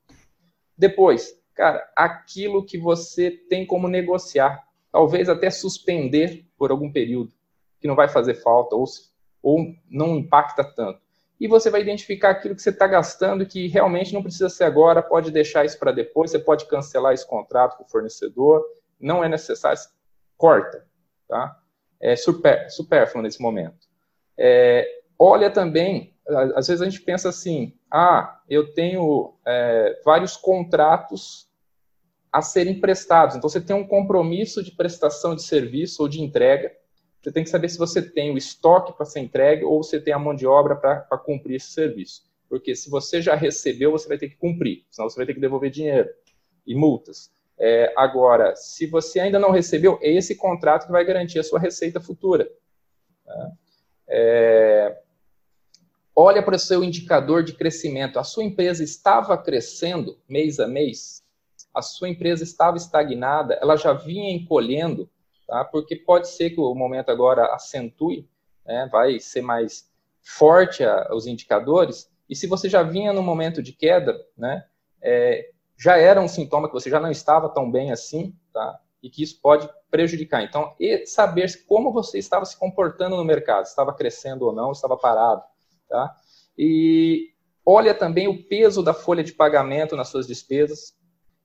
Depois, 0.76 1.40
cara, 1.54 1.88
aquilo 1.96 2.66
que 2.66 2.80
você 2.80 3.30
tem 3.30 3.64
como 3.64 3.88
negociar, 3.88 4.68
talvez 4.92 5.30
até 5.30 5.52
suspender 5.52 6.48
por 6.58 6.72
algum 6.72 6.92
período, 6.92 7.32
que 7.80 7.88
não 7.88 7.96
vai 7.96 8.08
fazer 8.10 8.34
falta 8.34 8.76
ou, 8.76 8.86
ou 9.44 9.68
não 9.88 10.16
impacta 10.16 10.64
tanto. 10.64 11.00
E 11.40 11.48
você 11.48 11.70
vai 11.70 11.82
identificar 11.82 12.32
aquilo 12.32 12.56
que 12.56 12.62
você 12.64 12.72
está 12.72 12.88
gastando 12.88 13.46
que 13.46 13.68
realmente 13.68 14.16
não 14.16 14.24
precisa 14.24 14.50
ser 14.50 14.64
agora, 14.64 15.04
pode 15.04 15.30
deixar 15.30 15.64
isso 15.64 15.78
para 15.78 15.92
depois, 15.92 16.32
você 16.32 16.40
pode 16.40 16.66
cancelar 16.66 17.14
esse 17.14 17.28
contrato 17.28 17.78
com 17.78 17.84
o 17.84 17.88
fornecedor, 17.88 18.66
não 19.00 19.24
é 19.24 19.30
necessário, 19.30 19.80
corta, 20.36 20.88
tá? 21.28 21.56
É, 22.00 22.16
super, 22.16 22.70
supérfluo 22.70 23.24
nesse 23.24 23.42
momento. 23.42 23.88
É, 24.38 24.88
olha 25.18 25.50
também, 25.50 26.14
às 26.56 26.68
vezes 26.68 26.82
a 26.82 26.90
gente 26.90 27.02
pensa 27.02 27.30
assim, 27.30 27.74
ah, 27.92 28.42
eu 28.50 28.74
tenho 28.74 29.34
é, 29.46 30.00
vários 30.04 30.36
contratos 30.36 31.48
a 32.32 32.42
serem 32.42 32.80
prestados, 32.80 33.36
então 33.36 33.50
você 33.50 33.62
tem 33.62 33.76
um 33.76 33.88
compromisso 33.88 34.62
de 34.62 34.72
prestação 34.72 35.34
de 35.34 35.44
serviço 35.44 36.04
ou 36.04 36.10
de 36.10 36.22
entrega, 36.22 36.72
você 37.22 37.32
tem 37.32 37.44
que 37.44 37.50
saber 37.50 37.70
se 37.70 37.78
você 37.78 38.02
tem 38.02 38.32
o 38.32 38.38
estoque 38.38 38.94
para 38.94 39.06
ser 39.06 39.22
entregue 39.22 39.64
ou 39.64 39.84
você 39.84 40.00
tem 40.00 40.14
a 40.14 40.20
mão 40.20 40.36
de 40.36 40.46
obra 40.46 40.76
para 40.76 41.18
cumprir 41.18 41.56
esse 41.56 41.72
serviço. 41.72 42.22
Porque 42.48 42.76
se 42.76 42.90
você 42.90 43.22
já 43.22 43.36
recebeu, 43.36 43.92
você 43.92 44.08
vai 44.08 44.18
ter 44.18 44.30
que 44.30 44.38
cumprir, 44.38 44.86
senão 44.90 45.10
você 45.10 45.18
vai 45.18 45.26
ter 45.26 45.34
que 45.34 45.40
devolver 45.40 45.70
dinheiro 45.70 46.10
e 46.66 46.76
multas. 46.76 47.32
É, 47.60 47.92
agora, 47.98 48.56
se 48.56 48.86
você 48.86 49.20
ainda 49.20 49.40
não 49.40 49.52
recebeu, 49.52 49.98
é 50.02 50.12
esse 50.12 50.36
contrato 50.36 50.86
que 50.86 50.92
vai 50.92 51.04
garantir 51.04 51.40
a 51.40 51.44
sua 51.44 51.60
receita 51.60 52.00
futura. 52.00 52.50
Tá? 53.26 53.52
É, 54.08 54.98
olha 56.16 56.44
para 56.44 56.56
o 56.56 56.60
seu 56.60 56.84
indicador 56.84 57.44
de 57.44 57.54
crescimento. 57.54 58.20
A 58.20 58.24
sua 58.24 58.44
empresa 58.44 58.84
estava 58.84 59.38
crescendo 59.38 60.20
mês 60.30 60.60
a 60.60 60.68
mês? 60.68 61.24
A 61.74 61.82
sua 61.82 62.10
empresa 62.10 62.44
estava 62.44 62.78
estagnada? 62.78 63.56
Ela 63.56 63.76
já 63.76 63.94
vinha 63.94 64.34
encolhendo? 64.34 65.10
Tá? 65.48 65.66
Porque 65.66 65.96
pode 65.96 66.28
ser 66.28 66.52
que 66.52 66.60
o 66.60 66.76
momento 66.76 67.10
agora 67.10 67.54
acentue, 67.56 68.30
né? 68.66 68.88
vai 68.92 69.20
ser 69.20 69.42
mais 69.42 69.90
forte 70.22 70.84
a, 70.84 71.10
os 71.12 71.26
indicadores. 71.26 72.12
E 72.30 72.36
se 72.36 72.46
você 72.46 72.70
já 72.70 72.84
vinha 72.84 73.14
no 73.14 73.24
momento 73.24 73.64
de 73.64 73.72
queda, 73.72 74.20
né? 74.38 74.66
É, 75.02 75.52
já 75.78 75.98
era 75.98 76.20
um 76.20 76.28
sintoma 76.28 76.68
que 76.68 76.74
você 76.74 76.90
já 76.90 77.00
não 77.00 77.12
estava 77.12 77.48
tão 77.50 77.70
bem 77.70 77.92
assim, 77.92 78.36
tá? 78.52 78.80
E 79.02 79.10
que 79.10 79.22
isso 79.22 79.40
pode 79.40 79.70
prejudicar. 79.92 80.44
Então, 80.44 80.74
saber 81.06 81.66
como 81.68 81.94
você 81.94 82.18
estava 82.18 82.44
se 82.46 82.58
comportando 82.58 83.16
no 83.16 83.24
mercado, 83.24 83.66
estava 83.66 83.94
crescendo 83.94 84.46
ou 84.46 84.54
não, 84.54 84.72
estava 84.72 84.98
parado, 84.98 85.44
tá? 85.88 86.16
E 86.58 87.32
olha 87.64 87.94
também 87.94 88.28
o 88.28 88.44
peso 88.44 88.82
da 88.82 88.94
folha 88.94 89.24
de 89.24 89.34
pagamento 89.34 89.96
nas 89.96 90.10
suas 90.10 90.26
despesas. 90.26 90.98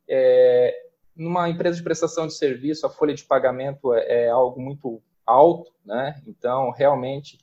É, 0.09 0.75
numa 1.15 1.49
empresa 1.49 1.77
de 1.77 1.83
prestação 1.83 2.27
de 2.27 2.33
serviço, 2.33 2.87
a 2.87 2.91
folha 2.91 3.15
de 3.15 3.25
pagamento 3.25 3.93
é, 3.93 4.25
é 4.25 4.29
algo 4.31 4.61
muito 4.61 5.03
alto, 5.27 5.71
né? 5.85 6.21
Então, 6.27 6.71
realmente, 6.71 7.39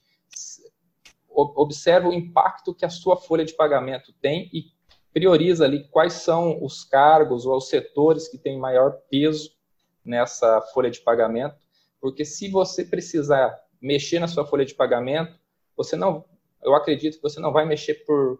observa 1.31 2.09
o 2.09 2.13
impacto 2.13 2.73
que 2.73 2.83
a 2.83 2.89
sua 2.89 3.15
folha 3.15 3.45
de 3.45 3.53
pagamento 3.53 4.11
tem 4.19 4.49
e 4.51 4.71
prioriza 5.13 5.65
ali 5.65 5.87
quais 5.89 6.13
são 6.13 6.63
os 6.63 6.83
cargos 6.83 7.45
ou 7.45 7.57
os 7.57 7.69
setores 7.69 8.27
que 8.27 8.37
têm 8.37 8.57
maior 8.57 9.01
peso 9.09 9.51
nessa 10.03 10.61
folha 10.73 10.89
de 10.89 11.01
pagamento, 11.01 11.55
porque 11.99 12.23
se 12.23 12.49
você 12.49 12.85
precisar 12.85 13.59
mexer 13.81 14.19
na 14.19 14.27
sua 14.27 14.45
folha 14.45 14.65
de 14.65 14.73
pagamento, 14.73 15.37
você 15.75 15.95
não, 15.95 16.25
eu 16.63 16.73
acredito 16.73 17.15
que 17.15 17.23
você 17.23 17.39
não 17.39 17.51
vai 17.51 17.65
mexer 17.65 18.05
por, 18.05 18.39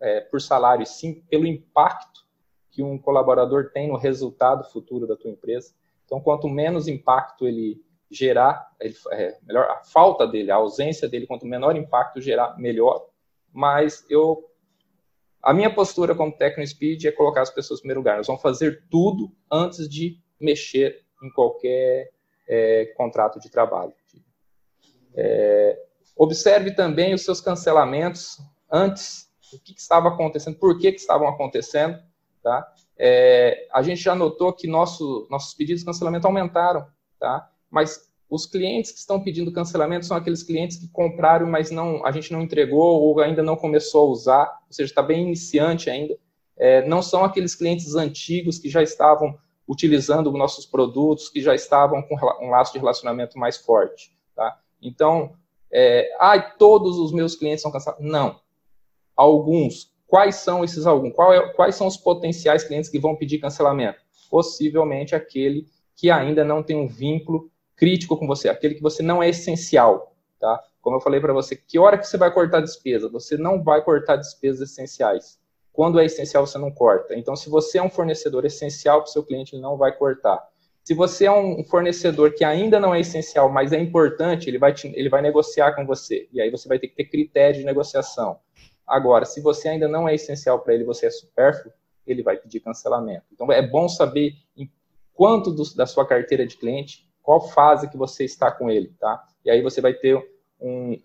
é, 0.00 0.20
por 0.20 0.40
salário, 0.40 0.86
sim 0.86 1.14
pelo 1.28 1.46
impacto 1.46 2.26
que 2.70 2.82
um 2.82 2.98
colaborador 2.98 3.70
tem 3.72 3.88
no 3.88 3.96
resultado 3.96 4.64
futuro 4.70 5.06
da 5.06 5.16
tua 5.16 5.30
empresa. 5.30 5.74
Então, 6.04 6.20
quanto 6.20 6.48
menos 6.48 6.86
impacto 6.86 7.46
ele 7.46 7.82
gerar, 8.10 8.70
ele, 8.80 8.94
é, 9.10 9.38
melhor 9.42 9.64
a 9.64 9.82
falta 9.84 10.26
dele, 10.26 10.50
a 10.50 10.56
ausência 10.56 11.08
dele, 11.08 11.26
quanto 11.26 11.46
menor 11.46 11.74
impacto 11.74 12.20
gerar, 12.20 12.56
melhor. 12.58 13.06
Mas 13.52 14.04
eu 14.10 14.44
a 15.46 15.54
minha 15.54 15.72
postura 15.72 16.12
como 16.12 16.36
técnico 16.36 16.68
speed 16.68 17.04
é 17.04 17.12
colocar 17.12 17.42
as 17.42 17.50
pessoas 17.50 17.78
em 17.78 17.82
primeiro 17.82 18.00
lugar. 18.00 18.16
Nós 18.16 18.26
vamos 18.26 18.42
fazer 18.42 18.82
tudo 18.90 19.30
antes 19.48 19.88
de 19.88 20.18
mexer 20.40 21.04
em 21.22 21.30
qualquer 21.30 22.10
é, 22.48 22.86
contrato 22.96 23.38
de 23.38 23.48
trabalho. 23.48 23.92
É, 25.14 25.78
observe 26.16 26.72
também 26.72 27.14
os 27.14 27.22
seus 27.22 27.40
cancelamentos 27.40 28.38
antes, 28.68 29.30
o 29.52 29.60
que, 29.60 29.72
que 29.72 29.80
estava 29.80 30.08
acontecendo, 30.08 30.58
por 30.58 30.76
que, 30.80 30.90
que 30.90 30.98
estavam 30.98 31.28
acontecendo. 31.28 31.96
Tá? 32.42 32.66
É, 32.98 33.68
a 33.72 33.82
gente 33.82 34.02
já 34.02 34.16
notou 34.16 34.52
que 34.52 34.66
nosso, 34.66 35.28
nossos 35.30 35.54
pedidos 35.54 35.82
de 35.82 35.86
cancelamento 35.86 36.26
aumentaram, 36.26 36.88
tá? 37.20 37.48
mas 37.70 38.05
os 38.28 38.44
clientes 38.44 38.90
que 38.90 38.98
estão 38.98 39.22
pedindo 39.22 39.52
cancelamento 39.52 40.06
são 40.06 40.16
aqueles 40.16 40.42
clientes 40.42 40.76
que 40.76 40.88
compraram, 40.88 41.46
mas 41.46 41.70
não, 41.70 42.04
a 42.04 42.10
gente 42.10 42.32
não 42.32 42.42
entregou 42.42 43.00
ou 43.00 43.20
ainda 43.20 43.42
não 43.42 43.56
começou 43.56 44.08
a 44.08 44.10
usar, 44.10 44.58
ou 44.66 44.72
seja, 44.72 44.90
está 44.90 45.02
bem 45.02 45.22
iniciante 45.22 45.88
ainda. 45.88 46.18
É, 46.56 46.86
não 46.88 47.02
são 47.02 47.24
aqueles 47.24 47.54
clientes 47.54 47.94
antigos 47.94 48.58
que 48.58 48.68
já 48.68 48.82
estavam 48.82 49.38
utilizando 49.68 50.32
nossos 50.32 50.66
produtos, 50.66 51.28
que 51.28 51.40
já 51.40 51.54
estavam 51.54 52.02
com 52.02 52.16
um 52.42 52.50
laço 52.50 52.72
de 52.72 52.78
relacionamento 52.78 53.38
mais 53.38 53.56
forte. 53.58 54.16
Tá? 54.34 54.58
Então, 54.82 55.34
é, 55.70 56.08
ah, 56.18 56.40
todos 56.40 56.98
os 56.98 57.12
meus 57.12 57.36
clientes 57.36 57.62
são 57.62 57.70
cancelados. 57.70 58.04
Não. 58.04 58.40
Alguns. 59.16 59.94
Quais 60.06 60.36
são 60.36 60.64
esses 60.64 60.86
alguns? 60.86 61.12
É, 61.18 61.48
quais 61.54 61.74
são 61.74 61.86
os 61.86 61.96
potenciais 61.96 62.64
clientes 62.64 62.88
que 62.88 62.98
vão 62.98 63.16
pedir 63.16 63.38
cancelamento? 63.38 63.98
Possivelmente 64.30 65.14
aquele 65.14 65.66
que 65.96 66.10
ainda 66.10 66.44
não 66.44 66.62
tem 66.62 66.76
um 66.76 66.86
vínculo 66.86 67.50
crítico 67.76 68.16
com 68.16 68.26
você, 68.26 68.48
aquele 68.48 68.74
que 68.74 68.82
você 68.82 69.02
não 69.02 69.22
é 69.22 69.28
essencial, 69.28 70.16
tá? 70.40 70.62
Como 70.80 70.96
eu 70.96 71.00
falei 71.00 71.20
para 71.20 71.32
você, 71.32 71.56
que 71.56 71.78
hora 71.78 71.98
que 71.98 72.06
você 72.06 72.16
vai 72.16 72.32
cortar 72.32 72.60
despesa? 72.60 73.08
Você 73.08 73.36
não 73.36 73.62
vai 73.62 73.82
cortar 73.82 74.16
despesas 74.16 74.70
essenciais. 74.70 75.38
Quando 75.72 76.00
é 76.00 76.06
essencial, 76.06 76.46
você 76.46 76.56
não 76.56 76.70
corta. 76.70 77.14
Então, 77.14 77.36
se 77.36 77.50
você 77.50 77.78
é 77.78 77.82
um 77.82 77.90
fornecedor 77.90 78.46
essencial 78.46 79.02
para 79.02 79.10
o 79.10 79.12
seu 79.12 79.22
cliente, 79.22 79.54
ele 79.54 79.62
não 79.62 79.76
vai 79.76 79.92
cortar. 79.94 80.42
Se 80.82 80.94
você 80.94 81.26
é 81.26 81.32
um 81.32 81.64
fornecedor 81.64 82.32
que 82.32 82.44
ainda 82.44 82.78
não 82.78 82.94
é 82.94 83.00
essencial, 83.00 83.50
mas 83.50 83.72
é 83.72 83.80
importante, 83.80 84.48
ele 84.48 84.58
vai, 84.58 84.72
te, 84.72 84.86
ele 84.94 85.08
vai 85.08 85.20
negociar 85.20 85.72
com 85.74 85.84
você. 85.84 86.28
E 86.32 86.40
aí 86.40 86.50
você 86.50 86.68
vai 86.68 86.78
ter 86.78 86.86
que 86.88 86.94
ter 86.94 87.04
critério 87.04 87.58
de 87.58 87.66
negociação. 87.66 88.38
Agora, 88.86 89.24
se 89.24 89.40
você 89.40 89.68
ainda 89.68 89.88
não 89.88 90.08
é 90.08 90.14
essencial 90.14 90.60
para 90.60 90.72
ele, 90.72 90.84
você 90.84 91.06
é 91.06 91.10
supérfluo, 91.10 91.72
ele 92.06 92.22
vai 92.22 92.36
pedir 92.36 92.60
cancelamento. 92.60 93.24
Então, 93.32 93.50
é 93.50 93.60
bom 93.60 93.88
saber 93.88 94.34
em 94.56 94.70
quanto 95.12 95.50
do, 95.50 95.64
da 95.74 95.84
sua 95.84 96.06
carteira 96.06 96.46
de 96.46 96.56
cliente 96.56 97.04
qual 97.26 97.40
fase 97.40 97.90
que 97.90 97.96
você 97.96 98.24
está 98.24 98.52
com 98.52 98.70
ele, 98.70 98.94
tá? 99.00 99.20
E 99.44 99.50
aí 99.50 99.60
você 99.60 99.80
vai 99.80 99.92
ter 99.92 100.16
um, 100.60 100.96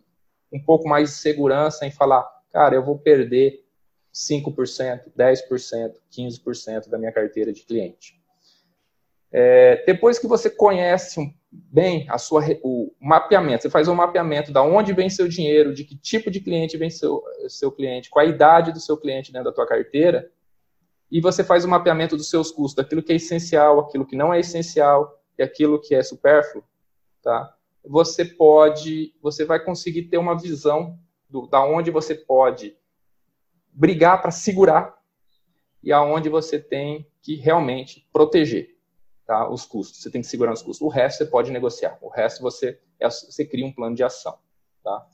um 0.54 0.64
pouco 0.64 0.88
mais 0.88 1.10
de 1.10 1.16
segurança 1.16 1.84
em 1.84 1.90
falar, 1.90 2.24
cara, 2.52 2.76
eu 2.76 2.86
vou 2.86 3.00
perder 3.00 3.66
5%, 4.14 5.12
10%, 5.18 5.94
15% 6.16 6.90
da 6.90 7.00
minha 7.00 7.12
carteira 7.12 7.52
de 7.52 7.64
cliente. 7.64 8.22
É, 9.32 9.84
depois 9.84 10.20
que 10.20 10.28
você 10.28 10.48
conhece 10.48 11.36
bem 11.52 12.06
a 12.08 12.20
sua, 12.20 12.44
o 12.62 12.94
mapeamento, 13.02 13.64
você 13.64 13.70
faz 13.72 13.88
um 13.88 13.96
mapeamento 13.96 14.52
da 14.52 14.62
onde 14.62 14.94
vem 14.94 15.10
seu 15.10 15.28
dinheiro, 15.28 15.74
de 15.74 15.84
que 15.84 15.98
tipo 15.98 16.30
de 16.30 16.40
cliente 16.40 16.78
vem 16.78 16.92
seu, 16.92 17.24
seu 17.48 17.72
cliente, 17.72 18.12
qual 18.12 18.24
a 18.24 18.30
idade 18.30 18.72
do 18.72 18.80
seu 18.80 18.96
cliente 18.96 19.32
dentro 19.32 19.50
da 19.50 19.56
tua 19.56 19.66
carteira, 19.66 20.30
e 21.10 21.20
você 21.20 21.44
faz 21.44 21.64
o 21.64 21.68
um 21.68 21.72
mapeamento 21.72 22.16
dos 22.16 22.30
seus 22.30 22.52
custos, 22.52 22.76
daquilo 22.76 23.02
que 23.02 23.12
é 23.12 23.16
essencial, 23.16 23.80
aquilo 23.80 24.06
que 24.06 24.16
não 24.16 24.32
é 24.32 24.40
essencial, 24.40 25.21
e 25.42 25.44
aquilo 25.44 25.82
que 25.82 25.96
é 25.96 26.04
supérfluo, 26.04 26.64
tá? 27.24 27.56
Você 27.84 28.24
pode, 28.24 29.16
você 29.20 29.44
vai 29.44 29.60
conseguir 29.60 30.04
ter 30.04 30.20
uma 30.20 30.38
visão 30.38 31.00
do, 31.28 31.48
da 31.48 31.66
onde 31.66 31.90
você 31.90 32.14
pode 32.14 32.78
brigar 33.72 34.22
para 34.22 34.30
segurar 34.30 34.96
e 35.82 35.92
aonde 35.92 36.30
você 36.30 36.60
tem 36.60 37.08
que 37.24 37.36
realmente 37.36 38.08
proteger 38.14 38.78
tá, 39.26 39.50
os 39.50 39.66
custos. 39.66 40.04
Você 40.04 40.12
tem 40.12 40.22
que 40.22 40.28
segurar 40.28 40.54
os 40.54 40.62
custos. 40.62 40.86
O 40.86 40.90
resto 40.90 41.18
você 41.18 41.26
pode 41.26 41.50
negociar. 41.50 41.98
O 42.02 42.10
resto 42.10 42.44
você, 42.44 42.80
é, 43.00 43.10
você 43.10 43.44
cria 43.44 43.66
um 43.66 43.74
plano 43.74 43.96
de 43.96 44.04
ação. 44.04 44.38
Tá? 44.84 45.08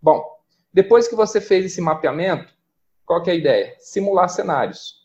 Bom, 0.00 0.24
depois 0.72 1.08
que 1.08 1.16
você 1.16 1.40
fez 1.40 1.64
esse 1.64 1.80
mapeamento, 1.80 2.54
qual 3.04 3.20
é 3.26 3.30
a 3.32 3.34
ideia? 3.34 3.74
Simular 3.80 4.28
cenários. 4.28 5.01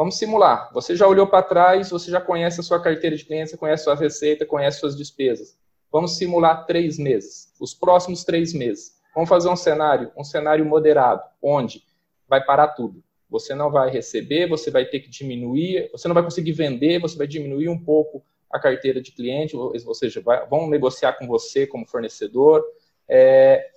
Vamos 0.00 0.16
simular. 0.16 0.70
Você 0.72 0.96
já 0.96 1.06
olhou 1.06 1.26
para 1.26 1.42
trás, 1.42 1.90
você 1.90 2.10
já 2.10 2.18
conhece 2.22 2.58
a 2.58 2.62
sua 2.62 2.80
carteira 2.80 3.14
de 3.14 3.22
clientes, 3.22 3.54
conhece 3.54 3.84
sua 3.84 3.94
receita, 3.94 4.46
conhece 4.46 4.80
suas 4.80 4.96
despesas. 4.96 5.58
Vamos 5.92 6.16
simular 6.16 6.64
três 6.64 6.98
meses, 6.98 7.52
os 7.60 7.74
próximos 7.74 8.24
três 8.24 8.54
meses. 8.54 8.94
Vamos 9.14 9.28
fazer 9.28 9.50
um 9.50 9.56
cenário, 9.56 10.10
um 10.16 10.24
cenário 10.24 10.64
moderado, 10.64 11.22
onde 11.42 11.82
vai 12.26 12.42
parar 12.42 12.68
tudo. 12.68 13.04
Você 13.28 13.54
não 13.54 13.70
vai 13.70 13.90
receber, 13.90 14.48
você 14.48 14.70
vai 14.70 14.86
ter 14.86 15.00
que 15.00 15.10
diminuir, 15.10 15.90
você 15.92 16.08
não 16.08 16.14
vai 16.14 16.24
conseguir 16.24 16.52
vender, 16.52 16.98
você 16.98 17.18
vai 17.18 17.26
diminuir 17.26 17.68
um 17.68 17.78
pouco 17.78 18.24
a 18.50 18.58
carteira 18.58 19.02
de 19.02 19.12
cliente, 19.12 19.54
ou 19.54 19.94
seja, 19.94 20.22
vai, 20.22 20.46
vão 20.46 20.66
negociar 20.66 21.12
com 21.18 21.26
você 21.26 21.66
como 21.66 21.86
fornecedor. 21.86 22.64
É, 23.06 23.68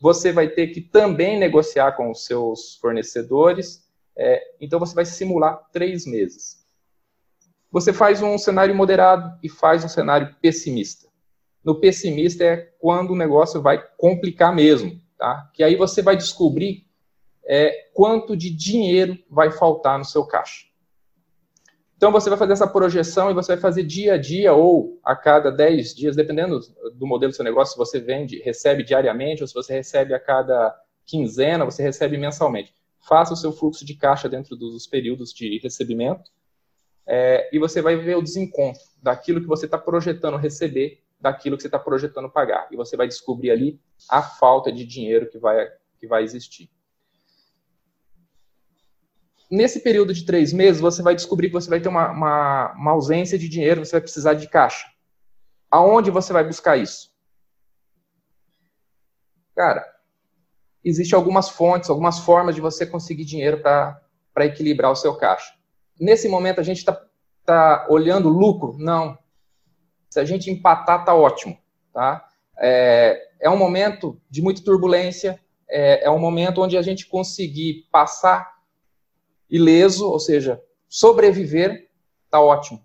você 0.00 0.30
vai 0.30 0.46
ter 0.46 0.68
que 0.68 0.80
também 0.80 1.36
negociar 1.36 1.90
com 1.96 2.12
os 2.12 2.24
seus 2.24 2.76
fornecedores. 2.76 3.84
É, 4.16 4.40
então, 4.60 4.78
você 4.78 4.94
vai 4.94 5.04
simular 5.04 5.68
três 5.72 6.06
meses. 6.06 6.64
Você 7.70 7.92
faz 7.92 8.22
um 8.22 8.38
cenário 8.38 8.74
moderado 8.74 9.38
e 9.42 9.48
faz 9.48 9.84
um 9.84 9.88
cenário 9.88 10.34
pessimista. 10.40 11.06
No 11.62 11.80
pessimista 11.80 12.44
é 12.44 12.56
quando 12.78 13.10
o 13.10 13.16
negócio 13.16 13.60
vai 13.60 13.84
complicar 13.96 14.54
mesmo, 14.54 15.00
tá? 15.18 15.50
Que 15.52 15.64
aí 15.64 15.74
você 15.74 16.00
vai 16.00 16.16
descobrir 16.16 16.86
é, 17.44 17.88
quanto 17.92 18.36
de 18.36 18.50
dinheiro 18.50 19.18
vai 19.28 19.50
faltar 19.50 19.98
no 19.98 20.04
seu 20.04 20.24
caixa. 20.24 20.66
Então 21.96 22.12
você 22.12 22.28
vai 22.28 22.38
fazer 22.38 22.52
essa 22.52 22.66
projeção 22.68 23.30
e 23.30 23.34
você 23.34 23.52
vai 23.52 23.60
fazer 23.60 23.82
dia 23.82 24.14
a 24.14 24.18
dia 24.18 24.52
ou 24.52 25.00
a 25.02 25.16
cada 25.16 25.50
10 25.50 25.94
dias, 25.94 26.14
dependendo 26.14 26.60
do 26.94 27.06
modelo 27.06 27.32
do 27.32 27.36
seu 27.36 27.44
negócio, 27.44 27.72
se 27.72 27.78
você 27.78 27.98
vende, 27.98 28.38
recebe 28.42 28.84
diariamente 28.84 29.42
ou 29.42 29.48
se 29.48 29.54
você 29.54 29.72
recebe 29.72 30.12
a 30.12 30.20
cada 30.20 30.74
quinzena, 31.06 31.64
você 31.64 31.82
recebe 31.82 32.18
mensalmente. 32.18 32.74
Faça 33.06 33.34
o 33.34 33.36
seu 33.36 33.52
fluxo 33.52 33.84
de 33.84 33.94
caixa 33.94 34.28
dentro 34.28 34.56
dos 34.56 34.86
períodos 34.86 35.32
de 35.32 35.58
recebimento 35.58 36.30
é, 37.06 37.48
e 37.52 37.58
você 37.58 37.80
vai 37.80 37.96
ver 37.96 38.16
o 38.16 38.22
desencontro 38.22 38.82
daquilo 39.00 39.40
que 39.40 39.46
você 39.46 39.66
está 39.66 39.78
projetando 39.78 40.36
receber, 40.36 41.02
daquilo 41.20 41.56
que 41.56 41.62
você 41.62 41.68
está 41.68 41.78
projetando 41.78 42.28
pagar. 42.28 42.66
E 42.70 42.76
você 42.76 42.96
vai 42.96 43.06
descobrir 43.06 43.50
ali 43.52 43.80
a 44.10 44.22
falta 44.22 44.72
de 44.72 44.84
dinheiro 44.84 45.30
que 45.30 45.38
vai, 45.38 45.68
que 45.98 46.06
vai 46.06 46.24
existir. 46.24 46.68
Nesse 49.48 49.78
período 49.80 50.12
de 50.12 50.26
três 50.26 50.52
meses, 50.52 50.80
você 50.80 51.00
vai 51.00 51.14
descobrir 51.14 51.46
que 51.46 51.54
você 51.54 51.70
vai 51.70 51.80
ter 51.80 51.88
uma, 51.88 52.10
uma, 52.10 52.72
uma 52.72 52.90
ausência 52.90 53.38
de 53.38 53.48
dinheiro, 53.48 53.84
você 53.84 53.92
vai 53.92 54.00
precisar 54.00 54.34
de 54.34 54.48
caixa. 54.48 54.88
Aonde 55.70 56.10
você 56.10 56.32
vai 56.32 56.42
buscar 56.42 56.76
isso? 56.76 57.14
Cara, 59.54 59.95
existem 60.88 61.16
algumas 61.16 61.48
fontes, 61.48 61.90
algumas 61.90 62.20
formas 62.20 62.54
de 62.54 62.60
você 62.60 62.86
conseguir 62.86 63.24
dinheiro 63.24 63.60
para 63.60 64.46
equilibrar 64.46 64.92
o 64.92 64.96
seu 64.96 65.16
caixa. 65.16 65.52
Nesse 65.98 66.28
momento, 66.28 66.60
a 66.60 66.64
gente 66.64 66.78
está 66.78 67.00
tá 67.44 67.86
olhando 67.90 68.28
lucro? 68.28 68.76
Não. 68.78 69.18
Se 70.08 70.20
a 70.20 70.24
gente 70.24 70.48
empatar, 70.48 71.04
tá 71.04 71.12
ótimo. 71.12 71.58
Tá? 71.92 72.24
É, 72.58 73.20
é 73.40 73.50
um 73.50 73.56
momento 73.56 74.20
de 74.30 74.40
muita 74.40 74.62
turbulência, 74.62 75.40
é, 75.68 76.04
é 76.04 76.10
um 76.10 76.20
momento 76.20 76.62
onde 76.62 76.76
a 76.76 76.82
gente 76.82 77.06
conseguir 77.06 77.88
passar 77.90 78.54
ileso, 79.50 80.08
ou 80.08 80.20
seja, 80.20 80.62
sobreviver, 80.88 81.88
está 82.24 82.40
ótimo. 82.40 82.80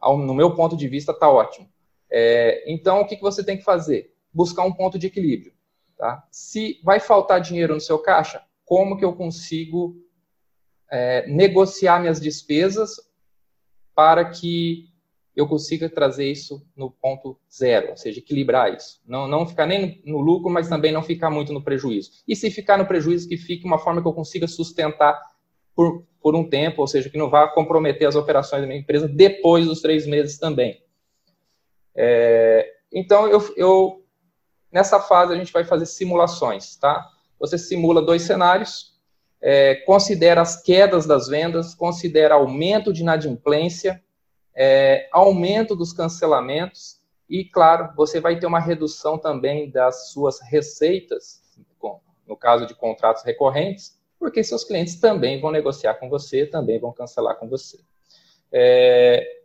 No 0.00 0.34
meu 0.34 0.54
ponto 0.54 0.76
de 0.76 0.86
vista, 0.86 1.12
está 1.12 1.28
ótimo. 1.28 1.68
É, 2.10 2.62
então, 2.72 3.00
o 3.00 3.06
que, 3.06 3.16
que 3.16 3.22
você 3.22 3.42
tem 3.42 3.56
que 3.56 3.64
fazer? 3.64 4.14
Buscar 4.32 4.64
um 4.64 4.72
ponto 4.72 4.98
de 4.98 5.06
equilíbrio. 5.08 5.52
Tá? 6.02 6.26
Se 6.32 6.80
vai 6.82 6.98
faltar 6.98 7.40
dinheiro 7.40 7.74
no 7.74 7.80
seu 7.80 7.96
caixa, 7.96 8.42
como 8.64 8.96
que 8.98 9.04
eu 9.04 9.12
consigo 9.12 9.94
é, 10.90 11.24
negociar 11.28 12.00
minhas 12.00 12.20
despesas 12.20 12.96
para 13.94 14.28
que 14.28 14.88
eu 15.36 15.46
consiga 15.46 15.88
trazer 15.88 16.28
isso 16.28 16.66
no 16.74 16.90
ponto 16.90 17.38
zero, 17.48 17.90
ou 17.90 17.96
seja, 17.96 18.18
equilibrar 18.18 18.74
isso. 18.74 19.00
Não, 19.06 19.28
não 19.28 19.46
ficar 19.46 19.64
nem 19.64 20.02
no 20.04 20.18
lucro, 20.18 20.50
mas 20.50 20.68
também 20.68 20.90
não 20.90 21.04
ficar 21.04 21.30
muito 21.30 21.52
no 21.52 21.62
prejuízo. 21.62 22.10
E 22.26 22.34
se 22.34 22.50
ficar 22.50 22.76
no 22.76 22.86
prejuízo, 22.88 23.28
que 23.28 23.36
fique 23.36 23.64
uma 23.64 23.78
forma 23.78 24.02
que 24.02 24.08
eu 24.08 24.12
consiga 24.12 24.48
sustentar 24.48 25.16
por, 25.72 26.04
por 26.20 26.34
um 26.34 26.48
tempo, 26.48 26.80
ou 26.80 26.88
seja, 26.88 27.08
que 27.08 27.16
não 27.16 27.30
vá 27.30 27.46
comprometer 27.46 28.08
as 28.08 28.16
operações 28.16 28.62
da 28.62 28.66
minha 28.66 28.80
empresa 28.80 29.06
depois 29.06 29.66
dos 29.66 29.80
três 29.80 30.04
meses 30.04 30.36
também. 30.36 30.82
É, 31.94 32.68
então, 32.92 33.28
eu, 33.28 33.54
eu, 33.56 34.01
nessa 34.72 34.98
fase, 34.98 35.32
a 35.32 35.36
gente 35.36 35.52
vai 35.52 35.64
fazer 35.64 35.86
simulações, 35.86 36.76
tá? 36.76 37.08
Você 37.38 37.58
simula 37.58 38.00
dois 38.00 38.22
cenários, 38.22 38.92
é, 39.40 39.74
considera 39.74 40.40
as 40.40 40.62
quedas 40.62 41.04
das 41.04 41.28
vendas, 41.28 41.74
considera 41.74 42.34
aumento 42.34 42.92
de 42.92 43.02
inadimplência, 43.02 44.02
é, 44.54 45.08
aumento 45.12 45.74
dos 45.74 45.92
cancelamentos 45.92 47.00
e, 47.28 47.44
claro, 47.44 47.92
você 47.96 48.20
vai 48.20 48.38
ter 48.38 48.46
uma 48.46 48.60
redução 48.60 49.18
também 49.18 49.70
das 49.70 50.10
suas 50.10 50.40
receitas, 50.40 51.42
no 52.26 52.36
caso 52.36 52.66
de 52.66 52.74
contratos 52.74 53.24
recorrentes, 53.24 54.00
porque 54.18 54.44
seus 54.44 54.62
clientes 54.62 55.00
também 55.00 55.40
vão 55.40 55.50
negociar 55.50 55.94
com 55.94 56.08
você, 56.08 56.46
também 56.46 56.78
vão 56.78 56.92
cancelar 56.92 57.36
com 57.36 57.48
você. 57.48 57.80
É... 58.52 59.41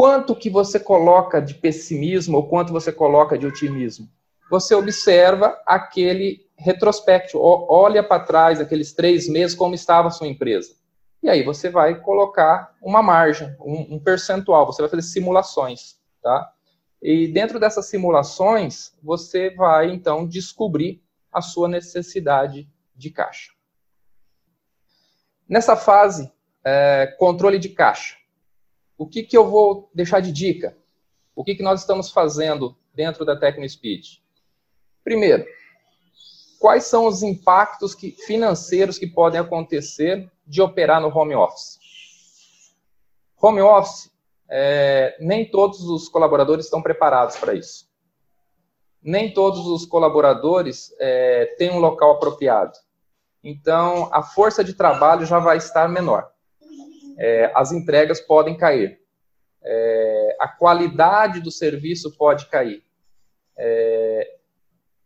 Quanto 0.00 0.34
que 0.34 0.48
você 0.48 0.80
coloca 0.80 1.42
de 1.42 1.52
pessimismo 1.52 2.38
ou 2.38 2.48
quanto 2.48 2.72
você 2.72 2.90
coloca 2.90 3.36
de 3.36 3.46
otimismo? 3.46 4.08
Você 4.50 4.74
observa 4.74 5.60
aquele 5.66 6.48
retrospecto, 6.56 7.38
olha 7.38 8.02
para 8.02 8.24
trás, 8.24 8.58
aqueles 8.62 8.94
três 8.94 9.28
meses, 9.28 9.54
como 9.54 9.74
estava 9.74 10.08
a 10.08 10.10
sua 10.10 10.26
empresa. 10.26 10.74
E 11.22 11.28
aí 11.28 11.42
você 11.42 11.68
vai 11.68 12.00
colocar 12.00 12.74
uma 12.80 13.02
margem, 13.02 13.54
um, 13.60 13.96
um 13.96 14.00
percentual, 14.00 14.64
você 14.64 14.80
vai 14.80 14.90
fazer 14.90 15.02
simulações, 15.02 15.98
tá? 16.22 16.50
E 17.02 17.28
dentro 17.28 17.60
dessas 17.60 17.84
simulações, 17.84 18.94
você 19.02 19.50
vai 19.50 19.90
então 19.90 20.26
descobrir 20.26 21.02
a 21.30 21.42
sua 21.42 21.68
necessidade 21.68 22.66
de 22.96 23.10
caixa. 23.10 23.50
Nessa 25.46 25.76
fase, 25.76 26.32
é, 26.64 27.14
controle 27.18 27.58
de 27.58 27.68
caixa. 27.68 28.19
O 29.00 29.06
que, 29.06 29.22
que 29.22 29.34
eu 29.34 29.48
vou 29.48 29.88
deixar 29.94 30.20
de 30.20 30.30
dica? 30.30 30.76
O 31.34 31.42
que, 31.42 31.54
que 31.54 31.62
nós 31.62 31.80
estamos 31.80 32.10
fazendo 32.10 32.76
dentro 32.94 33.24
da 33.24 33.34
TecnoSpeed? 33.34 34.22
Primeiro, 35.02 35.46
quais 36.58 36.84
são 36.84 37.06
os 37.06 37.22
impactos 37.22 37.94
que, 37.94 38.10
financeiros 38.10 38.98
que 38.98 39.06
podem 39.06 39.40
acontecer 39.40 40.30
de 40.46 40.60
operar 40.60 41.00
no 41.00 41.08
home 41.08 41.34
office? 41.34 41.78
Home 43.40 43.62
office, 43.62 44.12
é, 44.46 45.16
nem 45.18 45.50
todos 45.50 45.80
os 45.80 46.06
colaboradores 46.06 46.66
estão 46.66 46.82
preparados 46.82 47.38
para 47.38 47.54
isso. 47.54 47.88
Nem 49.02 49.32
todos 49.32 49.66
os 49.66 49.86
colaboradores 49.86 50.94
é, 51.00 51.46
têm 51.56 51.70
um 51.70 51.78
local 51.78 52.16
apropriado. 52.16 52.76
Então, 53.42 54.10
a 54.12 54.22
força 54.22 54.62
de 54.62 54.74
trabalho 54.74 55.24
já 55.24 55.38
vai 55.38 55.56
estar 55.56 55.88
menor. 55.88 56.30
É, 57.20 57.52
as 57.54 57.70
entregas 57.70 58.18
podem 58.18 58.56
cair. 58.56 58.98
É, 59.62 60.36
a 60.40 60.48
qualidade 60.48 61.40
do 61.40 61.50
serviço 61.50 62.16
pode 62.16 62.46
cair. 62.46 62.82
É, 63.58 64.36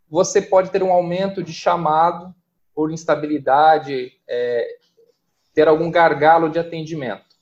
você 0.09 0.40
pode 0.40 0.70
ter 0.70 0.81
um 0.81 0.92
aumento 0.92 1.42
de 1.42 1.53
chamado 1.53 2.33
por 2.72 2.92
instabilidade, 2.92 4.12
é, 4.29 4.77
ter 5.53 5.66
algum 5.66 5.90
gargalo 5.90 6.48
de 6.48 6.59
atendimento. 6.59 7.35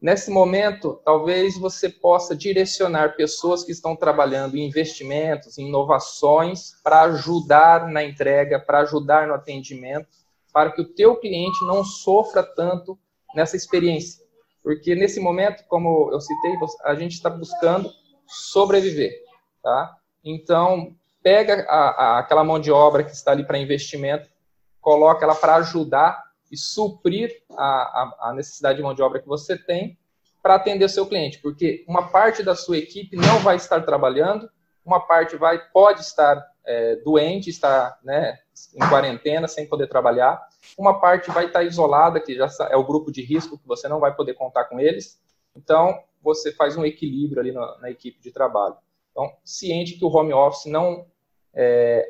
Nesse 0.00 0.30
momento, 0.30 1.00
talvez 1.02 1.58
você 1.58 1.88
possa 1.88 2.36
direcionar 2.36 3.16
pessoas 3.16 3.64
que 3.64 3.72
estão 3.72 3.96
trabalhando 3.96 4.56
em 4.56 4.66
investimentos, 4.66 5.56
em 5.56 5.68
inovações, 5.68 6.72
para 6.82 7.02
ajudar 7.02 7.88
na 7.88 8.04
entrega, 8.04 8.60
para 8.60 8.80
ajudar 8.80 9.26
no 9.26 9.34
atendimento, 9.34 10.08
para 10.52 10.72
que 10.72 10.82
o 10.82 10.88
teu 10.88 11.16
cliente 11.16 11.64
não 11.64 11.82
sofra 11.84 12.42
tanto 12.42 12.98
nessa 13.34 13.56
experiência. 13.56 14.24
Porque 14.62 14.94
nesse 14.94 15.20
momento, 15.20 15.64
como 15.68 16.10
eu 16.12 16.20
citei, 16.20 16.54
a 16.84 16.94
gente 16.94 17.12
está 17.12 17.30
buscando 17.30 17.90
sobreviver, 18.26 19.12
tá? 19.62 19.96
Então, 20.22 20.94
pega 21.22 21.66
a, 21.68 21.88
a, 21.88 22.18
aquela 22.18 22.44
mão 22.44 22.60
de 22.60 22.70
obra 22.70 23.02
que 23.02 23.12
está 23.12 23.32
ali 23.32 23.44
para 23.44 23.58
investimento, 23.58 24.28
coloca 24.80 25.24
ela 25.24 25.34
para 25.34 25.56
ajudar 25.56 26.22
e 26.50 26.56
suprir 26.56 27.42
a, 27.56 28.28
a, 28.28 28.32
necessidade 28.34 28.76
de 28.76 28.82
mão 28.82 28.94
de 28.94 29.02
obra 29.02 29.20
que 29.20 29.28
você 29.28 29.56
tem 29.56 29.98
para 30.42 30.54
atender 30.54 30.84
o 30.84 30.88
seu 30.88 31.06
cliente, 31.06 31.38
porque 31.38 31.84
uma 31.86 32.08
parte 32.08 32.42
da 32.42 32.54
sua 32.54 32.78
equipe 32.78 33.14
não 33.14 33.40
vai 33.40 33.56
estar 33.56 33.82
trabalhando, 33.82 34.50
uma 34.84 35.00
parte 35.00 35.36
vai 35.36 35.58
pode 35.70 36.00
estar 36.00 36.49
é, 36.70 36.96
doente, 36.96 37.50
está 37.50 37.98
né, 38.04 38.38
em 38.76 38.88
quarentena, 38.88 39.48
sem 39.48 39.66
poder 39.66 39.88
trabalhar. 39.88 40.40
Uma 40.78 41.00
parte 41.00 41.28
vai 41.32 41.46
estar 41.46 41.64
isolada, 41.64 42.20
que 42.20 42.36
já 42.36 42.48
é 42.70 42.76
o 42.76 42.86
grupo 42.86 43.10
de 43.10 43.22
risco, 43.22 43.58
que 43.58 43.66
você 43.66 43.88
não 43.88 43.98
vai 43.98 44.14
poder 44.14 44.34
contar 44.34 44.66
com 44.66 44.78
eles. 44.78 45.20
Então, 45.56 46.00
você 46.22 46.52
faz 46.52 46.76
um 46.76 46.84
equilíbrio 46.84 47.40
ali 47.40 47.50
na, 47.50 47.78
na 47.78 47.90
equipe 47.90 48.20
de 48.20 48.30
trabalho. 48.30 48.76
Então, 49.10 49.34
ciente 49.44 49.98
que 49.98 50.04
o 50.04 50.08
home 50.08 50.32
office 50.32 50.66
não, 50.66 51.06
é, 51.52 52.08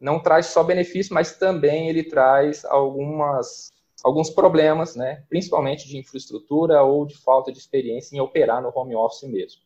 não 0.00 0.20
traz 0.20 0.46
só 0.46 0.62
benefícios, 0.62 1.10
mas 1.10 1.36
também 1.36 1.88
ele 1.88 2.04
traz 2.04 2.64
algumas, 2.64 3.72
alguns 4.04 4.30
problemas, 4.30 4.94
né, 4.94 5.24
principalmente 5.28 5.88
de 5.88 5.98
infraestrutura 5.98 6.80
ou 6.84 7.04
de 7.04 7.16
falta 7.18 7.50
de 7.50 7.58
experiência 7.58 8.14
em 8.14 8.20
operar 8.20 8.62
no 8.62 8.70
home 8.72 8.94
office 8.94 9.28
mesmo. 9.28 9.62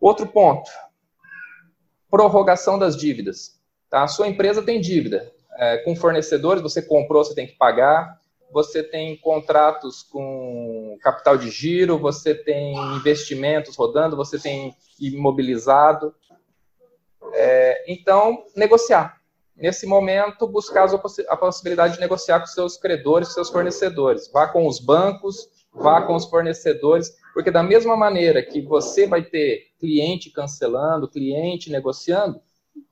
Outro 0.00 0.26
ponto, 0.26 0.68
prorrogação 2.14 2.78
das 2.78 2.96
dívidas. 2.96 3.60
Tá? 3.90 4.04
A 4.04 4.08
sua 4.08 4.28
empresa 4.28 4.62
tem 4.62 4.80
dívida. 4.80 5.32
É, 5.58 5.78
com 5.78 5.96
fornecedores, 5.96 6.62
você 6.62 6.80
comprou, 6.80 7.24
você 7.24 7.34
tem 7.34 7.44
que 7.44 7.56
pagar. 7.56 8.20
Você 8.52 8.84
tem 8.84 9.16
contratos 9.16 10.04
com 10.04 10.96
capital 11.02 11.36
de 11.36 11.50
giro, 11.50 11.98
você 11.98 12.32
tem 12.32 12.76
investimentos 12.94 13.74
rodando, 13.74 14.16
você 14.16 14.38
tem 14.38 14.76
imobilizado. 15.00 16.14
É, 17.32 17.84
então, 17.92 18.44
negociar. 18.54 19.16
Nesse 19.56 19.84
momento, 19.84 20.46
buscar 20.46 20.88
a 21.28 21.36
possibilidade 21.36 21.94
de 21.94 22.00
negociar 22.00 22.38
com 22.38 22.46
seus 22.46 22.76
credores, 22.76 23.34
seus 23.34 23.50
fornecedores. 23.50 24.30
Vá 24.32 24.46
com 24.46 24.68
os 24.68 24.78
bancos, 24.78 25.48
vá 25.72 26.00
com 26.02 26.14
os 26.14 26.26
fornecedores, 26.26 27.12
porque 27.34 27.50
da 27.50 27.64
mesma 27.64 27.96
maneira 27.96 28.40
que 28.40 28.62
você 28.62 29.08
vai 29.08 29.22
ter 29.22 29.72
cliente 29.80 30.30
cancelando, 30.30 31.10
cliente 31.10 31.68
negociando, 31.68 32.40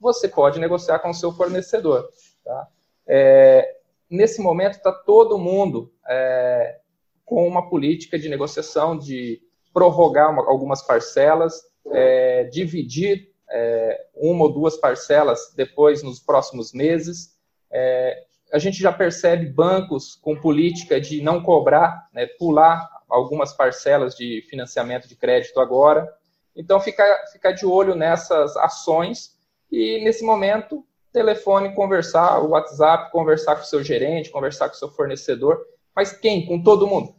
você 0.01 0.29
pode 0.29 0.59
negociar 0.59 0.99
com 0.99 1.11
o 1.11 1.15
seu 1.15 1.33
fornecedor. 1.33 2.09
Tá? 2.45 2.69
É, 3.07 3.77
nesse 4.11 4.43
momento 4.43 4.75
está 4.75 4.91
todo 4.91 5.39
mundo 5.39 5.93
é, 6.09 6.81
com 7.25 7.47
uma 7.47 7.71
política 7.71 8.19
de 8.19 8.29
negociação 8.29 8.99
de 8.99 9.41
prorrogar 9.73 10.33
uma, 10.33 10.43
algumas 10.43 10.83
parcelas, 10.83 11.63
é, 11.93 12.45
dividir 12.45 13.31
é, 13.49 14.07
uma 14.17 14.45
ou 14.45 14.53
duas 14.53 14.77
parcelas 14.77 15.53
depois 15.57 16.03
nos 16.03 16.19
próximos 16.19 16.73
meses. 16.73 17.37
É, 17.71 18.25
a 18.53 18.59
gente 18.59 18.79
já 18.79 18.93
percebe 18.93 19.47
bancos 19.47 20.17
com 20.17 20.35
política 20.39 21.01
de 21.01 21.23
não 21.23 21.43
cobrar, 21.43 22.09
né, 22.13 22.27
pular 22.39 22.92
algumas 23.13 23.53
parcelas 23.53 24.15
de 24.17 24.43
financiamento 24.49 25.07
de 25.07 25.15
crédito 25.15 25.61
agora. 25.61 26.11
Então, 26.57 26.81
ficar, 26.81 27.27
ficar 27.31 27.53
de 27.53 27.67
olho 27.67 27.95
nessas 27.95 28.57
ações 28.57 29.37
e, 29.71 30.03
nesse 30.03 30.25
momento, 30.25 30.85
telefone, 31.13 31.75
conversar, 31.75 32.41
o 32.41 32.51
WhatsApp, 32.51 33.13
conversar 33.13 33.57
com 33.57 33.63
o 33.63 33.67
seu 33.67 33.85
gerente, 33.85 34.31
conversar 34.31 34.69
com 34.69 34.75
o 34.75 34.79
seu 34.79 34.91
fornecedor. 34.91 35.61
Mas 35.95 36.13
quem? 36.13 36.47
Com 36.47 36.63
todo 36.63 36.87
mundo. 36.87 37.15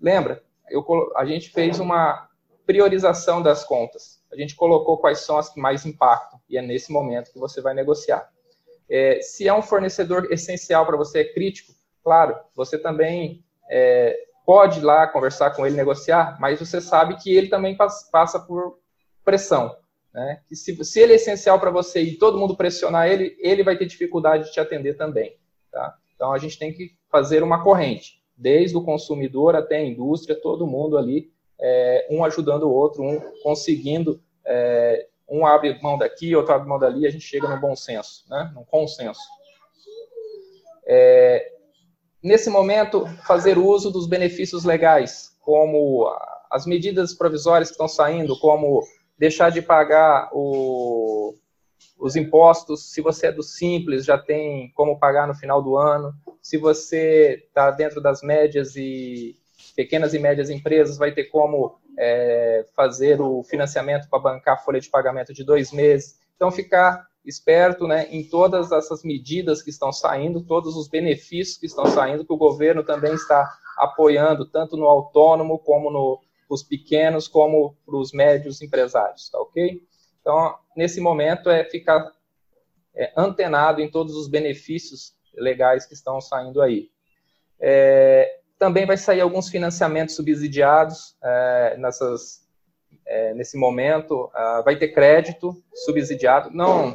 Lembra? 0.00 0.42
Eu, 0.68 0.84
a 1.16 1.24
gente 1.24 1.50
fez 1.50 1.78
uma 1.78 2.28
priorização 2.66 3.40
das 3.40 3.62
contas. 3.62 4.20
A 4.32 4.36
gente 4.36 4.56
colocou 4.56 4.98
quais 4.98 5.20
são 5.20 5.38
as 5.38 5.48
que 5.48 5.60
mais 5.60 5.86
impactam. 5.86 6.40
E 6.48 6.58
é 6.58 6.62
nesse 6.62 6.90
momento 6.90 7.32
que 7.32 7.38
você 7.38 7.60
vai 7.60 7.72
negociar. 7.72 8.28
É, 8.90 9.20
se 9.20 9.46
é 9.46 9.54
um 9.54 9.62
fornecedor 9.62 10.26
essencial 10.32 10.84
para 10.84 10.96
você, 10.96 11.20
é 11.20 11.32
crítico, 11.32 11.72
claro, 12.02 12.36
você 12.54 12.76
também 12.78 13.44
é, 13.70 14.16
pode 14.46 14.78
ir 14.78 14.84
lá 14.84 15.08
conversar 15.08 15.50
com 15.50 15.66
ele, 15.66 15.76
negociar, 15.76 16.38
mas 16.40 16.60
você 16.60 16.80
sabe 16.80 17.16
que 17.16 17.34
ele 17.34 17.48
também 17.48 17.76
passa 17.76 18.38
por 18.38 18.78
pressão. 19.24 19.76
Né? 20.14 20.40
Que 20.48 20.54
se, 20.54 20.82
se 20.84 21.00
ele 21.00 21.12
é 21.12 21.16
essencial 21.16 21.58
para 21.58 21.70
você 21.70 22.00
e 22.00 22.16
todo 22.16 22.38
mundo 22.38 22.56
pressionar 22.56 23.08
ele, 23.08 23.36
ele 23.40 23.64
vai 23.64 23.76
ter 23.76 23.86
dificuldade 23.86 24.44
de 24.44 24.52
te 24.52 24.60
atender 24.60 24.94
também. 24.96 25.36
Tá? 25.70 25.94
Então 26.14 26.32
a 26.32 26.38
gente 26.38 26.58
tem 26.58 26.72
que 26.72 26.94
fazer 27.10 27.42
uma 27.42 27.62
corrente, 27.62 28.22
desde 28.36 28.76
o 28.76 28.84
consumidor 28.84 29.56
até 29.56 29.78
a 29.78 29.84
indústria, 29.84 30.40
todo 30.40 30.66
mundo 30.66 30.96
ali, 30.96 31.30
é, 31.60 32.06
um 32.08 32.24
ajudando 32.24 32.62
o 32.62 32.72
outro, 32.72 33.02
um 33.02 33.20
conseguindo 33.42 34.22
é, 34.44 35.08
um 35.28 35.44
abre 35.44 35.76
mão 35.82 35.98
daqui, 35.98 36.36
outro 36.36 36.54
abre 36.54 36.68
mão 36.68 36.78
dali, 36.78 37.04
a 37.04 37.10
gente 37.10 37.24
chega 37.24 37.48
no 37.48 37.60
bom 37.60 37.74
senso, 37.74 38.24
né? 38.30 38.52
no 38.54 38.64
consenso. 38.64 39.20
É, 40.86 41.55
nesse 42.26 42.50
momento, 42.50 43.06
fazer 43.24 43.56
uso 43.56 43.88
dos 43.90 44.08
benefícios 44.08 44.64
legais, 44.64 45.30
como 45.40 46.12
as 46.50 46.66
medidas 46.66 47.14
provisórias 47.14 47.68
que 47.68 47.74
estão 47.74 47.86
saindo, 47.86 48.38
como 48.40 48.82
deixar 49.16 49.50
de 49.50 49.62
pagar 49.62 50.28
o, 50.32 51.34
os 51.96 52.16
impostos, 52.16 52.92
se 52.92 53.00
você 53.00 53.28
é 53.28 53.32
do 53.32 53.44
Simples, 53.44 54.04
já 54.04 54.18
tem 54.18 54.72
como 54.74 54.98
pagar 54.98 55.28
no 55.28 55.34
final 55.36 55.62
do 55.62 55.76
ano, 55.76 56.12
se 56.42 56.58
você 56.58 57.44
está 57.46 57.70
dentro 57.70 58.00
das 58.00 58.22
médias 58.22 58.74
e 58.74 59.36
pequenas 59.76 60.12
e 60.12 60.18
médias 60.18 60.50
empresas, 60.50 60.98
vai 60.98 61.12
ter 61.12 61.24
como 61.24 61.78
é, 61.96 62.66
fazer 62.74 63.20
o 63.20 63.44
financiamento 63.44 64.08
para 64.08 64.18
bancar 64.18 64.54
a 64.54 64.58
folha 64.58 64.80
de 64.80 64.90
pagamento 64.90 65.32
de 65.32 65.44
dois 65.44 65.70
meses. 65.70 66.18
Então, 66.34 66.50
ficar 66.50 67.06
esperto 67.26 67.86
né, 67.86 68.06
em 68.10 68.22
todas 68.22 68.70
essas 68.72 69.02
medidas 69.02 69.60
que 69.62 69.70
estão 69.70 69.92
saindo, 69.92 70.44
todos 70.44 70.76
os 70.76 70.88
benefícios 70.88 71.58
que 71.58 71.66
estão 71.66 71.86
saindo, 71.86 72.24
que 72.24 72.32
o 72.32 72.36
governo 72.36 72.84
também 72.84 73.14
está 73.14 73.52
apoiando, 73.76 74.46
tanto 74.46 74.76
no 74.76 74.86
autônomo, 74.86 75.58
como 75.58 75.90
no, 75.90 76.20
os 76.48 76.62
pequenos, 76.62 77.26
como 77.28 77.76
para 77.84 77.96
os 77.96 78.12
médios 78.12 78.62
empresários, 78.62 79.28
tá 79.28 79.38
ok? 79.38 79.82
Então, 80.20 80.56
nesse 80.76 81.00
momento, 81.00 81.50
é 81.50 81.64
ficar 81.64 82.12
é, 82.94 83.12
antenado 83.16 83.80
em 83.80 83.90
todos 83.90 84.14
os 84.16 84.28
benefícios 84.28 85.14
legais 85.34 85.84
que 85.84 85.94
estão 85.94 86.20
saindo 86.20 86.62
aí. 86.62 86.90
É, 87.60 88.40
também 88.58 88.86
vai 88.86 88.96
sair 88.96 89.20
alguns 89.20 89.48
financiamentos 89.48 90.14
subsidiados 90.14 91.16
é, 91.22 91.76
nessas, 91.78 92.45
é, 93.06 93.32
nesse 93.34 93.56
momento. 93.56 94.24
Uh, 94.34 94.64
vai 94.64 94.76
ter 94.76 94.88
crédito 94.88 95.56
subsidiado. 95.72 96.50
Não, 96.52 96.94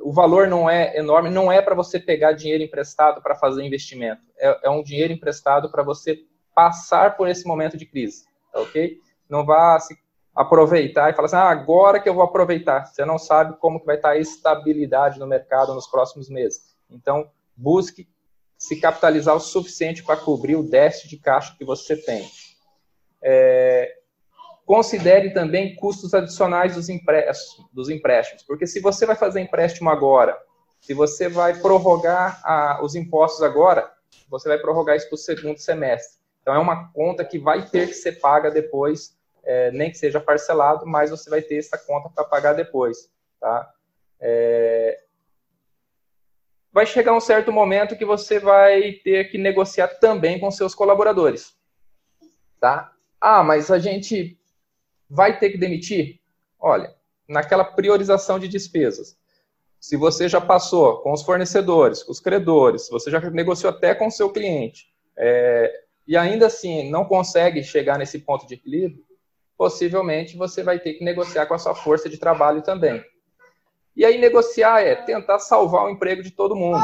o 0.00 0.12
valor 0.12 0.46
não 0.46 0.68
é 0.68 0.96
enorme, 0.96 1.30
não 1.30 1.50
é 1.50 1.62
para 1.62 1.74
você 1.74 1.98
pegar 1.98 2.32
dinheiro 2.32 2.62
emprestado 2.62 3.22
para 3.22 3.34
fazer 3.34 3.62
investimento. 3.62 4.22
É, 4.38 4.60
é 4.64 4.70
um 4.70 4.82
dinheiro 4.82 5.12
emprestado 5.12 5.70
para 5.70 5.82
você 5.82 6.18
passar 6.54 7.16
por 7.16 7.28
esse 7.28 7.46
momento 7.46 7.76
de 7.76 7.86
crise, 7.86 8.24
tá 8.52 8.60
ok? 8.60 8.98
Não 9.28 9.44
vá 9.46 9.78
se 9.78 9.96
aproveitar 10.34 11.10
e 11.10 11.14
falar 11.14 11.26
assim, 11.26 11.36
ah, 11.36 11.50
agora 11.50 12.00
que 12.00 12.08
eu 12.08 12.14
vou 12.14 12.22
aproveitar. 12.22 12.86
Você 12.86 13.04
não 13.04 13.18
sabe 13.18 13.56
como 13.58 13.80
que 13.80 13.86
vai 13.86 13.96
estar 13.96 14.10
a 14.10 14.18
estabilidade 14.18 15.18
no 15.18 15.26
mercado 15.26 15.74
nos 15.74 15.86
próximos 15.86 16.28
meses. 16.28 16.74
Então, 16.90 17.30
busque 17.56 18.08
se 18.58 18.78
capitalizar 18.78 19.34
o 19.34 19.40
suficiente 19.40 20.02
para 20.02 20.16
cobrir 20.16 20.56
o 20.56 20.62
déficit 20.62 21.08
de 21.08 21.18
caixa 21.18 21.54
que 21.56 21.64
você 21.64 21.96
tem. 21.96 22.28
É, 23.22 23.99
considere 24.70 25.30
também 25.30 25.74
custos 25.74 26.14
adicionais 26.14 26.76
dos 26.76 26.88
empréstimos, 26.88 27.68
dos 27.72 27.90
empréstimos, 27.90 28.44
porque 28.44 28.68
se 28.68 28.78
você 28.78 29.04
vai 29.04 29.16
fazer 29.16 29.40
empréstimo 29.40 29.90
agora, 29.90 30.40
se 30.80 30.94
você 30.94 31.28
vai 31.28 31.58
prorrogar 31.58 32.40
a, 32.44 32.78
os 32.80 32.94
impostos 32.94 33.42
agora, 33.42 33.92
você 34.28 34.48
vai 34.48 34.58
prorrogar 34.58 34.94
isso 34.94 35.08
para 35.08 35.16
o 35.16 35.18
segundo 35.18 35.58
semestre. 35.58 36.20
Então 36.40 36.54
é 36.54 36.58
uma 36.60 36.88
conta 36.92 37.24
que 37.24 37.36
vai 37.36 37.66
ter 37.66 37.88
que 37.88 37.94
ser 37.94 38.20
paga 38.20 38.48
depois, 38.48 39.18
é, 39.42 39.72
nem 39.72 39.90
que 39.90 39.98
seja 39.98 40.20
parcelado, 40.20 40.86
mas 40.86 41.10
você 41.10 41.28
vai 41.28 41.42
ter 41.42 41.56
essa 41.56 41.76
conta 41.76 42.08
para 42.08 42.22
pagar 42.22 42.52
depois. 42.52 43.10
Tá? 43.40 43.68
É, 44.20 45.00
vai 46.72 46.86
chegar 46.86 47.12
um 47.12 47.20
certo 47.20 47.50
momento 47.50 47.98
que 47.98 48.04
você 48.04 48.38
vai 48.38 48.92
ter 49.02 49.32
que 49.32 49.36
negociar 49.36 49.88
também 49.98 50.38
com 50.38 50.48
seus 50.48 50.76
colaboradores. 50.76 51.56
Tá? 52.60 52.92
Ah, 53.20 53.42
mas 53.42 53.68
a 53.72 53.80
gente 53.80 54.39
vai 55.10 55.38
ter 55.38 55.50
que 55.50 55.58
demitir? 55.58 56.20
Olha, 56.58 56.94
naquela 57.28 57.64
priorização 57.64 58.38
de 58.38 58.46
despesas. 58.46 59.18
Se 59.80 59.96
você 59.96 60.28
já 60.28 60.40
passou 60.40 60.98
com 60.98 61.12
os 61.12 61.22
fornecedores, 61.22 62.02
com 62.02 62.12
os 62.12 62.20
credores, 62.20 62.88
você 62.88 63.10
já 63.10 63.18
negociou 63.30 63.72
até 63.72 63.94
com 63.94 64.06
o 64.06 64.10
seu 64.10 64.30
cliente, 64.30 64.92
é, 65.16 65.72
e 66.06 66.16
ainda 66.16 66.46
assim 66.46 66.90
não 66.90 67.04
consegue 67.04 67.62
chegar 67.64 67.98
nesse 67.98 68.18
ponto 68.18 68.46
de 68.46 68.54
equilíbrio, 68.54 69.04
possivelmente 69.56 70.36
você 70.36 70.62
vai 70.62 70.78
ter 70.78 70.94
que 70.94 71.04
negociar 71.04 71.46
com 71.46 71.54
a 71.54 71.58
sua 71.58 71.74
força 71.74 72.08
de 72.08 72.18
trabalho 72.18 72.62
também. 72.62 73.02
E 73.96 74.04
aí 74.04 74.18
negociar 74.18 74.80
é 74.80 74.94
tentar 74.94 75.38
salvar 75.38 75.84
o 75.84 75.90
emprego 75.90 76.22
de 76.22 76.30
todo 76.30 76.56
mundo, 76.56 76.82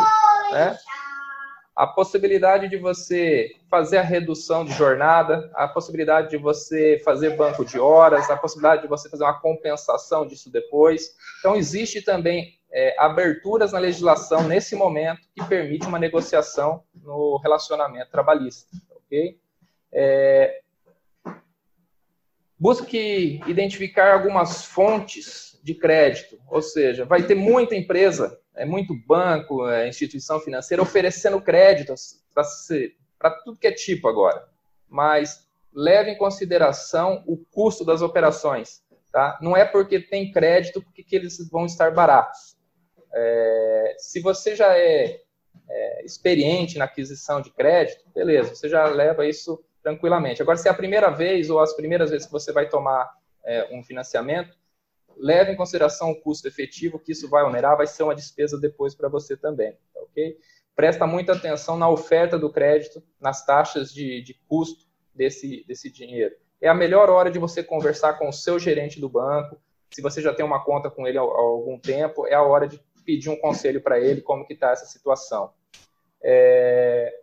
né? 0.51 0.77
A 1.77 1.87
possibilidade 1.87 2.69
de 2.69 2.79
você 2.79 3.51
fazer 3.71 3.99
a 3.99 4.03
redução 4.03 4.65
de 4.65 4.73
jornada, 4.73 5.51
a 5.55 5.69
possibilidade 5.69 6.31
de 6.31 6.39
você 6.39 6.99
fazer 7.05 7.37
banco 7.37 7.67
de 7.67 7.79
horas, 7.79 8.31
a 8.31 8.37
possibilidade 8.37 8.83
de 8.83 8.89
você 8.89 9.11
fazer 9.11 9.25
uma 9.25 9.39
compensação 9.39 10.27
disso 10.27 10.51
depois. 10.51 11.15
Então, 11.39 11.55
existe 11.55 12.01
também 12.01 12.57
é, 12.73 12.95
aberturas 12.99 13.73
na 13.73 13.79
legislação 13.79 14.49
nesse 14.49 14.75
momento 14.75 15.21
que 15.35 15.45
permite 15.45 15.87
uma 15.87 15.99
negociação 15.99 16.83
no 16.95 17.37
relacionamento 17.43 18.11
trabalhista, 18.11 18.75
ok? 18.93 19.39
É, 19.93 20.63
busque 22.59 23.41
identificar 23.47 24.15
algumas 24.15 24.65
fontes 24.65 25.61
de 25.63 25.75
crédito, 25.75 26.39
ou 26.49 26.63
seja, 26.63 27.05
vai 27.05 27.23
ter 27.23 27.35
muita 27.35 27.75
empresa, 27.75 28.39
é 28.57 28.65
muito 28.65 28.95
banco, 29.07 29.69
é, 29.69 29.89
instituição 29.89 30.41
financeira 30.41 30.83
oferecendo 30.83 31.41
crédito 31.41 31.95
para 33.19 33.31
tudo 33.45 33.59
que 33.59 33.67
é 33.67 33.73
tipo 33.73 34.09
agora. 34.09 34.49
Mas 34.89 35.47
leve 35.73 36.11
em 36.11 36.19
consideração 36.19 37.23
o 37.27 37.37
custo 37.37 37.85
das 37.85 38.03
operações. 38.03 38.83
Tá? 39.13 39.39
Não 39.41 39.57
é 39.57 39.65
porque 39.65 40.01
tem 40.01 40.31
crédito 40.33 40.85
que 40.95 41.17
eles 41.17 41.39
vão 41.51 41.67
estar 41.67 41.93
baratos. 41.93 42.57
É, 43.15 43.95
se 43.99 44.21
você 44.21 44.55
já 44.55 44.77
é, 44.77 45.21
é, 45.69 46.05
experiente 46.05 46.79
na 46.79 46.85
aquisição 46.85 47.41
de 47.41 47.51
crédito, 47.51 48.05
beleza, 48.15 48.55
você 48.55 48.69
já 48.69 48.87
leva 48.87 49.27
isso 49.27 49.63
tranquilamente. 49.83 50.43
Agora, 50.43 50.59
se 50.59 50.69
é 50.69 50.71
a 50.71 50.75
primeira 50.75 51.11
vez 51.11 51.49
ou 51.49 51.61
as 51.61 51.75
primeiras 51.75 52.11
vezes 52.11 52.27
que 52.27 52.33
você 52.33 52.53
vai 52.53 52.69
tomar 52.69 53.11
é, 53.45 53.69
um 53.75 53.83
financiamento, 53.83 54.57
leve 55.17 55.53
em 55.53 55.57
consideração 55.57 56.11
o 56.11 56.21
custo 56.21 56.47
efetivo, 56.47 56.99
que 56.99 57.13
isso 57.13 57.29
vai 57.29 57.45
onerar, 57.45 57.77
vai 57.77 57.87
ser 57.87 58.03
uma 58.03 58.15
despesa 58.15 58.59
depois 58.59 58.95
para 58.95 59.09
você 59.09 59.37
também, 59.37 59.73
tá 59.93 60.01
ok? 60.01 60.39
Presta 60.75 61.07
muita 61.07 61.33
atenção 61.33 61.79
na 61.79 61.89
oferta 61.89 62.39
do 62.39 62.53
crédito, 62.53 63.03
nas 63.21 63.45
taxas 63.45 63.93
de, 63.93 64.21
de 64.23 64.35
custo 64.47 64.87
desse, 65.15 65.65
desse 65.67 65.91
dinheiro. 65.91 66.35
É 66.61 66.69
a 66.69 66.75
melhor 66.75 67.09
hora 67.09 67.31
de 67.31 67.39
você 67.39 67.63
conversar 67.63 68.15
com 68.15 68.29
o 68.29 68.33
seu 68.33 68.59
gerente 68.59 69.01
do 69.01 69.09
banco, 69.09 69.61
se 69.91 70.03
você 70.03 70.21
já 70.21 70.35
tem 70.35 70.45
uma 70.45 70.63
conta 70.63 70.91
com 70.91 71.07
ele 71.07 71.19
há, 71.19 71.23
algum 71.23 71.79
tempo, 71.79 72.27
é 72.27 72.35
a 72.35 72.43
hora 72.43 72.69
de 72.69 72.81
pedir 73.05 73.31
um 73.31 73.37
conselho 73.37 73.81
para 73.81 74.01
ele 74.01 74.21
como 74.21 74.47
que 74.47 74.53
está 74.53 74.71
essa 74.71 74.85
situação. 74.85 75.53
É... 76.23 77.21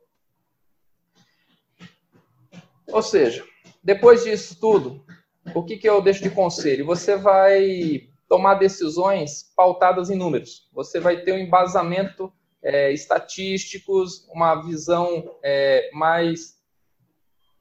Ou 2.88 3.02
seja, 3.02 3.46
depois 3.84 4.24
disso 4.24 4.60
tudo, 4.60 5.06
o 5.54 5.64
que, 5.64 5.78
que 5.78 5.90
eu 5.90 6.02
deixo 6.02 6.24
de 6.24 6.30
conselho? 6.30 6.86
Você 6.86 7.16
vai 7.16 8.10
tomar 8.28 8.56
decisões 8.56 9.52
pautadas 9.56 10.10
em 10.10 10.16
números. 10.16 10.70
Você 10.74 11.00
vai 11.00 11.22
ter 11.22 11.34
um 11.34 11.38
embasamento 11.38 12.32
é, 12.64 12.92
estatísticos, 12.92 14.28
uma 14.30 14.56
visão 14.56 15.38
é, 15.44 15.90
mais 15.94 16.58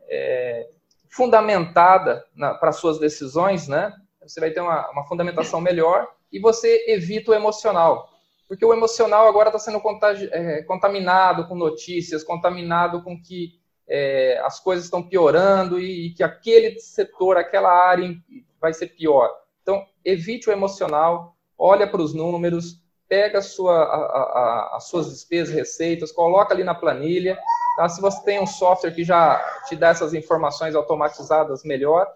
é, 0.09 0.69
fundamentada 1.11 2.25
para 2.61 2.73
suas 2.73 2.99
decisões, 2.99 3.67
né? 3.67 3.93
Você 4.23 4.41
vai 4.41 4.51
ter 4.51 4.61
uma, 4.61 4.89
uma, 4.91 5.05
fundamentação 5.05 5.61
melhor 5.61 6.09
e 6.31 6.39
você 6.39 6.85
evita 6.89 7.33
o 7.33 7.35
emocional. 7.35 8.09
Porque 8.49 8.65
o 8.65 8.73
emocional 8.73 9.27
agora 9.27 9.49
está 9.49 9.59
sendo 9.59 9.83
é, 10.31 10.63
contaminado 10.63 11.49
com 11.49 11.55
notícias, 11.55 12.23
contaminado 12.23 13.03
com 13.03 13.21
que 13.21 13.61
é, 13.95 14.41
as 14.43 14.59
coisas 14.59 14.87
estão 14.87 15.03
piorando 15.03 15.79
e, 15.79 16.07
e, 16.07 16.15
que 16.15 16.23
aquele 16.23 16.81
setor, 16.81 17.37
aquela 17.37 17.71
área 17.71 18.17
vai 18.59 18.73
ser 18.73 18.87
pior. 18.87 19.31
Então, 19.61 19.85
evite 20.03 20.49
o 20.49 20.53
emocional, 20.53 21.37
olha 21.59 21.87
para 21.87 22.01
os 22.01 22.15
números, 22.15 22.81
pega 23.07 23.43
sua, 23.43 23.75
a, 23.75 23.97
a, 23.97 24.77
as 24.77 24.89
suas 24.89 25.11
despesas, 25.11 25.55
receitas, 25.55 26.11
coloca 26.11 26.55
ali 26.55 26.65
na 26.65 26.75
planilha. 26.75 27.39
Tá? 27.77 27.87
Se 27.87 28.01
você 28.01 28.25
tem 28.25 28.41
um 28.41 28.47
software 28.47 28.95
que 28.95 29.05
já 29.05 29.39
te 29.69 29.77
dá 29.77 29.89
essas 29.89 30.15
informações 30.15 30.75
automatizadas, 30.75 31.63
melhor. 31.63 32.11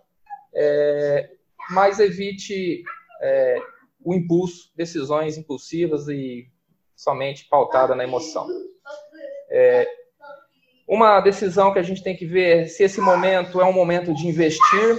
É, 0.54 1.28
mas 1.68 2.00
evite 2.00 2.84
é, 3.20 3.58
o 4.02 4.14
impulso, 4.14 4.72
decisões 4.74 5.36
impulsivas 5.36 6.08
e 6.08 6.50
somente 6.94 7.46
pautada 7.50 7.94
na 7.94 8.04
emoção. 8.04 8.48
É, 9.50 10.05
uma 10.86 11.20
decisão 11.20 11.72
que 11.72 11.78
a 11.78 11.82
gente 11.82 12.02
tem 12.02 12.16
que 12.16 12.24
ver 12.24 12.62
é 12.62 12.66
se 12.66 12.84
esse 12.84 13.00
momento 13.00 13.60
é 13.60 13.64
um 13.64 13.72
momento 13.72 14.14
de 14.14 14.28
investir. 14.28 14.98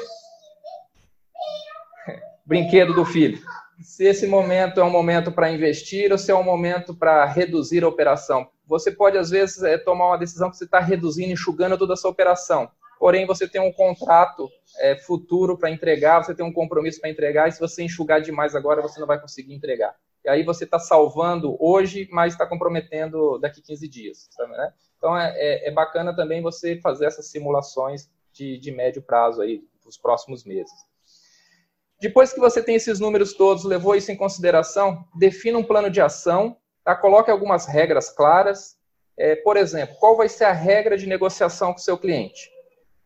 Brinquedo 2.46 2.94
do 2.94 3.06
filho. 3.06 3.40
Se 3.82 4.06
esse 4.06 4.28
momento 4.28 4.80
é 4.80 4.84
um 4.84 4.90
momento 4.90 5.32
para 5.32 5.52
investir 5.52 6.12
ou 6.12 6.18
se 6.18 6.32
é 6.32 6.36
um 6.36 6.44
momento 6.44 6.96
para 6.96 7.26
reduzir 7.26 7.84
a 7.84 7.88
operação. 7.88 8.50
Você 8.66 8.92
pode, 8.92 9.18
às 9.18 9.30
vezes, 9.30 9.64
é, 9.64 9.78
tomar 9.78 10.08
uma 10.08 10.18
decisão 10.18 10.50
que 10.50 10.58
você 10.58 10.66
está 10.66 10.80
reduzindo, 10.80 11.32
enxugando 11.32 11.78
toda 11.78 11.94
a 11.94 11.98
sua 11.98 12.12
operação. 12.12 12.70
Porém, 13.00 13.26
você 13.26 13.48
tem 13.48 13.62
um 13.62 13.72
contrato 13.72 14.50
é, 14.80 14.98
futuro 14.98 15.58
para 15.58 15.70
entregar, 15.70 16.24
você 16.24 16.34
tem 16.36 16.46
um 16.46 16.52
compromisso 16.52 17.00
para 17.00 17.10
entregar, 17.10 17.48
e 17.48 17.52
se 17.52 17.60
você 17.60 17.84
enxugar 17.84 18.20
demais 18.20 18.56
agora, 18.56 18.82
você 18.82 19.00
não 19.00 19.08
vai 19.08 19.22
conseguir 19.22 19.54
entregar. 19.54 19.96
E 20.26 20.30
aí 20.30 20.44
você 20.44 20.66
está 20.66 20.80
salvando 20.80 21.56
hoje, 21.60 22.10
mas 22.12 22.34
está 22.34 22.46
comprometendo 22.46 23.38
daqui 23.38 23.62
15 23.62 23.88
dias. 23.88 24.28
Sabe, 24.32 24.52
né? 24.52 24.74
Então 24.98 25.18
é, 25.18 25.34
é, 25.36 25.68
é, 25.68 25.72
bacana 25.72 26.16
também 26.16 26.42
você 26.42 26.80
fazer 26.82 27.06
essas 27.06 27.28
simulações 27.28 28.10
de, 28.34 28.58
de 28.58 28.72
médio 28.72 29.02
prazo 29.02 29.42
aí, 29.42 29.64
os 29.86 29.98
próximos 29.98 30.44
meses. 30.44 30.74
Depois 32.00 32.34
que 32.34 32.40
você 32.40 32.62
tem 32.62 32.76
esses 32.76 33.00
números 33.00 33.34
todos, 33.34 33.64
levou 33.64 33.96
isso 33.96 34.12
em 34.12 34.18
consideração, 34.18 35.06
defina 35.16 35.58
um 35.58 35.64
plano 35.64 35.90
de 35.90 36.02
ação, 36.02 36.58
tá? 36.84 36.96
coloque 36.96 37.32
algumas 37.32 37.66
regras 37.66 38.10
claras. 38.10 38.78
É, 39.18 39.36
por 39.36 39.58
exemplo, 39.58 39.96
qual 40.00 40.16
vai 40.16 40.30
ser 40.30 40.46
a 40.46 40.52
regra 40.52 40.98
de 40.98 41.08
negociação 41.08 41.74
com 41.74 41.80
o 41.80 41.82
seu 41.82 41.98
cliente? 41.98 42.52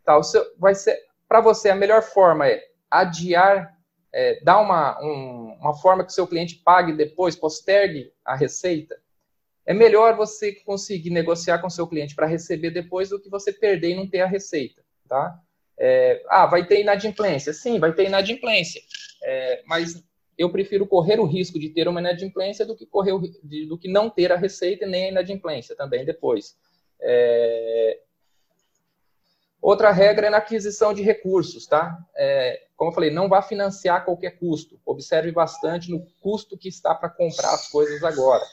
Tá, 0.04 0.18
o 0.18 0.24
seu, 0.24 0.44
vai 0.58 0.76
ser 0.76 0.98
para 1.28 1.40
você 1.40 1.70
a 1.70 1.76
melhor 1.76 2.02
forma 2.02 2.48
é 2.48 2.62
adiar, 2.90 3.78
é, 4.12 4.44
dar 4.44 4.60
uma, 4.60 5.02
um, 5.02 5.58
uma 5.62 5.74
forma 5.74 6.04
que 6.04 6.12
o 6.12 6.14
seu 6.14 6.28
cliente 6.28 6.56
pague 6.56 6.92
depois, 6.92 7.38
postergue 7.38 8.12
a 8.26 8.36
receita 8.36 9.00
é 9.66 9.74
melhor 9.74 10.16
você 10.16 10.54
conseguir 10.54 11.12
negociar 11.12 11.60
com 11.60 11.70
seu 11.70 11.88
cliente 11.88 12.16
para 12.16 12.26
receber 12.26 12.72
depois 12.72 13.10
do 13.10 13.20
que 13.20 13.30
você 13.30 13.54
perder 13.54 13.92
e 13.92 13.96
não 13.96 14.08
ter 14.08 14.22
a 14.22 14.28
receita, 14.28 14.82
tá? 15.08 15.40
É, 15.78 16.24
ah, 16.28 16.46
vai 16.46 16.66
ter 16.66 16.82
inadimplência. 16.82 17.54
Sim, 17.54 17.80
vai 17.80 17.94
ter 17.94 18.06
inadimplência. 18.06 18.82
É, 19.24 19.64
mas 19.66 20.04
eu 20.38 20.52
prefiro 20.52 20.88
correr 20.88 21.20
o 21.20 21.26
risco 21.26 21.60
de 21.60 21.70
ter 21.70 21.88
uma 21.88 22.00
inadimplência 22.00 22.66
do 22.66 22.76
que 22.76 22.86
correr 22.86 23.12
o, 23.12 23.20
de, 23.20 23.68
do 23.68 23.78
que 23.78 23.88
não 23.88 24.10
ter 24.10 24.32
a 24.32 24.38
receita 24.38 24.86
e 24.86 24.90
nem 24.90 25.06
a 25.06 25.10
inadimplência 25.10 25.76
também 25.76 26.06
depois. 26.06 26.58
É... 27.00 28.00
Outra 29.62 29.92
regra 29.92 30.26
é 30.26 30.30
na 30.32 30.38
aquisição 30.38 30.92
de 30.92 31.04
recursos, 31.04 31.68
tá? 31.68 31.96
É, 32.16 32.64
como 32.76 32.90
eu 32.90 32.96
falei, 32.96 33.12
não 33.12 33.30
vá 33.30 33.44
financiar 33.44 34.04
qualquer 34.06 34.40
custo. 34.40 34.80
Observe 34.84 35.32
bastante 35.32 35.92
no 35.92 36.04
custo 36.20 36.58
que 36.58 36.68
está 36.68 36.96
para 36.96 37.10
comprar 37.10 37.54
as 37.54 37.68
coisas 37.68 38.04
agora 38.04 38.44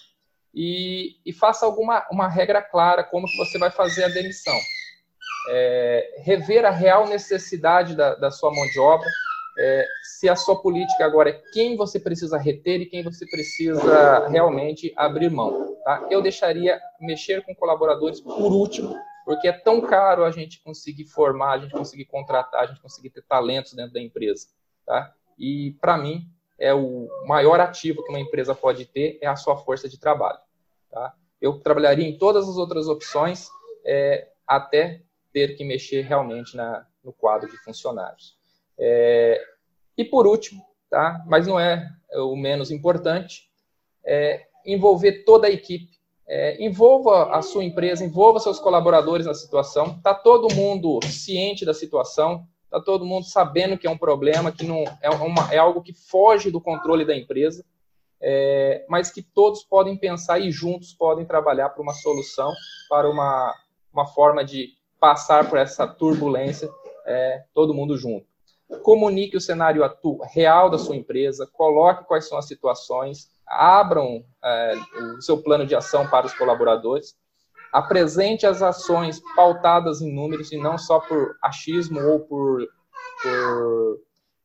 e, 0.54 1.16
e 1.24 1.32
faça 1.32 1.64
alguma 1.64 2.06
uma 2.10 2.28
regra 2.28 2.62
clara 2.62 3.04
como 3.04 3.26
que 3.26 3.36
você 3.36 3.58
vai 3.58 3.70
fazer 3.70 4.04
a 4.04 4.08
demissão. 4.08 4.58
É, 5.50 6.16
rever 6.18 6.64
a 6.64 6.70
real 6.70 7.06
necessidade 7.06 7.94
da, 7.94 8.14
da 8.14 8.30
sua 8.30 8.52
mão 8.52 8.66
de 8.66 8.78
obra, 8.78 9.08
é, 9.58 9.86
se 10.02 10.28
a 10.28 10.36
sua 10.36 10.60
política 10.60 11.04
agora 11.04 11.30
é 11.30 11.42
quem 11.52 11.76
você 11.76 11.98
precisa 11.98 12.38
reter 12.38 12.80
e 12.80 12.86
quem 12.86 13.02
você 13.02 13.26
precisa 13.26 14.28
realmente 14.28 14.92
abrir 14.96 15.30
mão. 15.30 15.76
Tá? 15.84 16.06
Eu 16.10 16.22
deixaria 16.22 16.80
mexer 17.00 17.44
com 17.44 17.54
colaboradores 17.54 18.20
por 18.20 18.52
último, 18.52 18.96
porque 19.24 19.48
é 19.48 19.52
tão 19.52 19.80
caro 19.80 20.24
a 20.24 20.30
gente 20.30 20.62
conseguir 20.62 21.06
formar, 21.06 21.52
a 21.52 21.58
gente 21.58 21.72
conseguir 21.72 22.04
contratar, 22.04 22.62
a 22.62 22.66
gente 22.66 22.80
conseguir 22.80 23.10
ter 23.10 23.22
talentos 23.22 23.74
dentro 23.74 23.94
da 23.94 24.00
empresa. 24.00 24.46
Tá? 24.86 25.12
E, 25.38 25.76
para 25.80 25.98
mim, 25.98 26.26
é 26.58 26.74
o 26.74 27.08
maior 27.26 27.60
ativo 27.60 28.02
que 28.02 28.10
uma 28.10 28.20
empresa 28.20 28.54
pode 28.54 28.84
ter 28.84 29.18
é 29.22 29.26
a 29.26 29.36
sua 29.36 29.56
força 29.56 29.88
de 29.88 29.98
trabalho. 29.98 30.40
Tá? 30.90 31.14
Eu 31.40 31.60
trabalharia 31.60 32.06
em 32.06 32.18
todas 32.18 32.48
as 32.48 32.56
outras 32.56 32.88
opções 32.88 33.48
é, 33.84 34.28
até 34.46 35.02
ter 35.32 35.56
que 35.56 35.64
mexer 35.64 36.02
realmente 36.02 36.56
na, 36.56 36.86
no 37.02 37.12
quadro 37.12 37.48
de 37.48 37.56
funcionários. 37.58 38.36
É, 38.76 39.40
e 39.96 40.04
por 40.04 40.26
último, 40.26 40.64
tá? 40.90 41.24
mas 41.26 41.46
não 41.46 41.58
é 41.58 41.88
o 42.14 42.36
menos 42.36 42.70
importante, 42.70 43.48
é 44.04 44.46
envolver 44.64 45.24
toda 45.24 45.46
a 45.46 45.50
equipe. 45.50 45.96
É, 46.30 46.62
envolva 46.62 47.34
a 47.34 47.40
sua 47.40 47.64
empresa, 47.64 48.04
envolva 48.04 48.38
seus 48.38 48.58
colaboradores 48.58 49.24
na 49.24 49.32
situação. 49.32 49.96
Está 49.96 50.12
todo 50.12 50.54
mundo 50.54 51.00
ciente 51.02 51.64
da 51.64 51.72
situação, 51.72 52.46
está 52.68 52.80
todo 52.80 53.04
mundo 53.04 53.24
sabendo 53.24 53.78
que 53.78 53.86
é 53.86 53.90
um 53.90 53.98
problema, 53.98 54.52
que 54.52 54.64
não 54.64 54.84
é, 55.02 55.08
uma, 55.08 55.52
é 55.52 55.58
algo 55.58 55.82
que 55.82 55.92
foge 55.92 56.50
do 56.50 56.60
controle 56.60 57.04
da 57.04 57.16
empresa, 57.16 57.64
é, 58.20 58.84
mas 58.88 59.10
que 59.10 59.22
todos 59.22 59.64
podem 59.64 59.96
pensar 59.96 60.38
e 60.38 60.50
juntos 60.50 60.92
podem 60.92 61.24
trabalhar 61.24 61.70
para 61.70 61.82
uma 61.82 61.94
solução, 61.94 62.52
para 62.88 63.08
uma, 63.08 63.54
uma 63.92 64.06
forma 64.06 64.44
de 64.44 64.70
passar 65.00 65.48
por 65.48 65.58
essa 65.58 65.86
turbulência, 65.86 66.68
é, 67.06 67.44
todo 67.54 67.74
mundo 67.74 67.96
junto. 67.96 68.26
Comunique 68.82 69.36
o 69.36 69.40
cenário 69.40 69.82
atu 69.82 70.18
real 70.34 70.68
da 70.68 70.76
sua 70.76 70.96
empresa, 70.96 71.48
coloque 71.50 72.04
quais 72.04 72.28
são 72.28 72.36
as 72.36 72.46
situações, 72.46 73.30
abram 73.46 74.22
é, 74.44 74.74
o 75.16 75.22
seu 75.22 75.42
plano 75.42 75.64
de 75.64 75.74
ação 75.74 76.06
para 76.06 76.26
os 76.26 76.34
colaboradores 76.34 77.16
apresente 77.72 78.46
as 78.46 78.62
ações 78.62 79.20
pautadas 79.34 80.00
em 80.00 80.12
números 80.12 80.52
e 80.52 80.56
não 80.56 80.78
só 80.78 81.00
por 81.00 81.36
achismo 81.42 82.00
ou 82.00 82.20
por, 82.20 82.66
por 83.22 84.00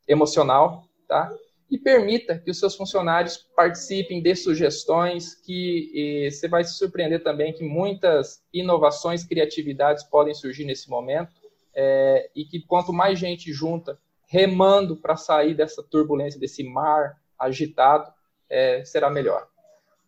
emocional, 0.08 0.84
tá? 1.08 1.32
E 1.70 1.78
permita 1.78 2.38
que 2.38 2.52
os 2.52 2.60
seus 2.60 2.76
funcionários 2.76 3.38
participem 3.56 4.22
de 4.22 4.36
sugestões, 4.36 5.34
que 5.34 6.30
você 6.30 6.48
vai 6.48 6.64
se 6.64 6.76
surpreender 6.76 7.24
também 7.24 7.54
que 7.54 7.64
muitas 7.64 8.44
inovações, 8.54 9.24
criatividades 9.24 10.04
podem 10.04 10.36
surgir 10.36 10.66
nesse 10.66 10.90
momento, 10.90 11.32
é, 11.74 12.30
e 12.36 12.46
que 12.46 12.62
quanto 12.62 12.94
mais 12.94 13.18
gente 13.18 13.52
junta, 13.52 13.98
remando 14.28 14.96
para 14.96 15.16
sair 15.16 15.56
dessa 15.56 15.82
turbulência, 15.82 16.40
desse 16.40 16.64
mar 16.64 17.18
agitado, 17.40 18.12
é, 18.50 18.86
será 18.86 19.10
melhor. 19.10 19.48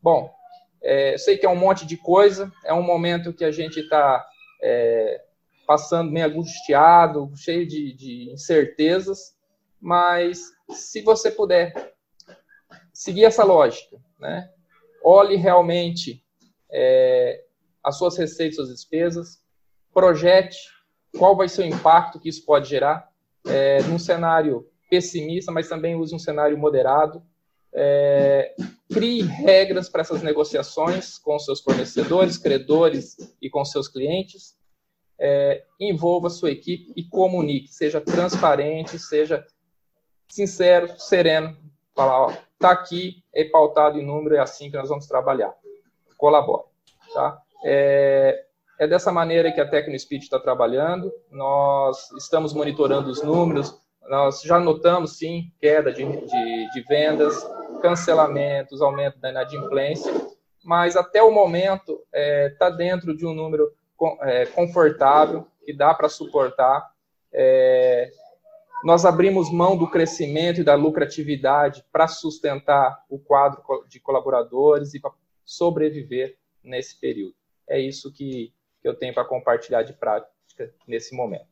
Bom, 0.01 0.31
é, 0.81 1.17
sei 1.17 1.37
que 1.37 1.45
é 1.45 1.49
um 1.49 1.55
monte 1.55 1.85
de 1.85 1.97
coisa, 1.97 2.51
é 2.63 2.73
um 2.73 2.83
momento 2.83 3.33
que 3.33 3.43
a 3.43 3.51
gente 3.51 3.79
está 3.79 4.25
é, 4.61 5.21
passando 5.65 6.11
meio 6.11 6.27
angustiado, 6.27 7.31
cheio 7.35 7.67
de, 7.67 7.93
de 7.93 8.31
incertezas, 8.31 9.35
mas 9.79 10.39
se 10.69 11.01
você 11.01 11.31
puder 11.31 11.93
seguir 12.93 13.25
essa 13.25 13.43
lógica, 13.43 13.97
né? 14.19 14.49
olhe 15.03 15.35
realmente 15.35 16.23
é, 16.71 17.43
as 17.83 17.97
suas 17.97 18.17
receitas, 18.17 18.55
suas 18.55 18.69
despesas, 18.69 19.39
projete 19.93 20.57
qual 21.17 21.35
vai 21.35 21.47
ser 21.47 21.61
o 21.61 21.65
impacto 21.65 22.19
que 22.19 22.29
isso 22.29 22.43
pode 22.43 22.67
gerar 22.67 23.07
é, 23.45 23.81
num 23.83 23.99
cenário 23.99 24.67
pessimista, 24.89 25.51
mas 25.51 25.69
também 25.69 25.95
use 25.95 26.13
um 26.13 26.19
cenário 26.19 26.57
moderado. 26.57 27.23
É, 27.77 28.55
crie 28.89 29.21
regras 29.21 29.89
para 29.89 30.01
essas 30.01 30.21
negociações 30.21 31.17
com 31.17 31.37
seus 31.37 31.59
fornecedores, 31.59 32.37
credores 32.37 33.17
e 33.41 33.49
com 33.49 33.65
seus 33.65 33.87
clientes. 33.87 34.55
É, 35.19 35.63
envolva 35.79 36.29
sua 36.29 36.51
equipe 36.51 36.93
e 36.95 37.03
comunique, 37.03 37.73
seja 37.73 37.99
transparente, 38.01 38.97
seja 38.97 39.45
sincero, 40.27 40.93
sereno. 40.97 41.55
Falar, 41.93 42.27
ó, 42.27 42.33
tá 42.59 42.71
aqui, 42.71 43.23
é 43.33 43.43
pautado 43.45 43.99
em 43.99 44.05
número, 44.05 44.35
é 44.35 44.39
assim 44.39 44.69
que 44.69 44.77
nós 44.77 44.89
vamos 44.89 45.07
trabalhar. 45.07 45.53
Colabore, 46.17 46.63
tá? 47.13 47.41
É, 47.63 48.45
é 48.79 48.87
dessa 48.87 49.11
maneira 49.11 49.51
que 49.51 49.61
a 49.61 49.67
TecnoSpeed 49.67 50.23
está 50.23 50.39
trabalhando. 50.39 51.11
Nós 51.31 52.11
estamos 52.11 52.53
monitorando 52.53 53.09
os 53.09 53.21
números, 53.21 53.77
nós 54.09 54.41
já 54.41 54.59
notamos, 54.59 55.17
sim, 55.17 55.51
queda 55.59 55.91
de, 55.91 56.03
de, 56.05 56.71
de 56.71 56.81
vendas, 56.87 57.35
cancelamentos, 57.81 58.81
aumento 58.81 59.19
da 59.19 59.29
inadimplência, 59.29 60.11
mas 60.63 60.95
até 60.95 61.21
o 61.21 61.31
momento 61.31 61.93
está 62.05 62.09
é, 62.13 62.49
tá 62.49 62.69
dentro 62.69 63.15
de 63.15 63.25
um 63.25 63.33
número 63.33 63.71
é, 64.21 64.45
confortável, 64.47 65.47
que 65.63 65.73
dá 65.73 65.93
para 65.93 66.09
suportar. 66.09 66.91
É, 67.31 68.09
nós 68.83 69.05
abrimos 69.05 69.51
mão 69.51 69.77
do 69.77 69.89
crescimento 69.89 70.61
e 70.61 70.63
da 70.63 70.75
lucratividade 70.75 71.83
para 71.91 72.07
sustentar 72.07 73.03
o 73.09 73.17
quadro 73.17 73.63
de 73.87 73.99
colaboradores 73.99 74.93
e 74.93 74.99
para 74.99 75.11
sobreviver 75.43 76.37
nesse 76.63 76.99
período. 76.99 77.35
É 77.67 77.79
isso 77.79 78.11
que, 78.11 78.53
que 78.81 78.87
eu 78.87 78.95
tenho 78.95 79.13
para 79.13 79.25
compartilhar 79.25 79.83
de 79.83 79.93
prática 79.93 80.73
nesse 80.87 81.15
momento. 81.15 81.45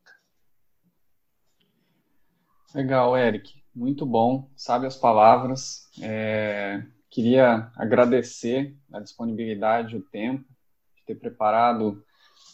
Legal, 2.73 3.15
Eric. 3.15 3.62
Muito 3.75 4.05
bom. 4.05 4.49
Sabe 4.55 4.85
as 4.85 4.95
palavras. 4.95 5.89
É, 6.01 6.83
queria 7.09 7.71
agradecer 7.75 8.75
a 8.91 8.99
disponibilidade, 8.99 9.97
o 9.97 10.01
tempo, 10.01 10.45
de 10.95 11.03
ter 11.05 11.15
preparado 11.15 12.03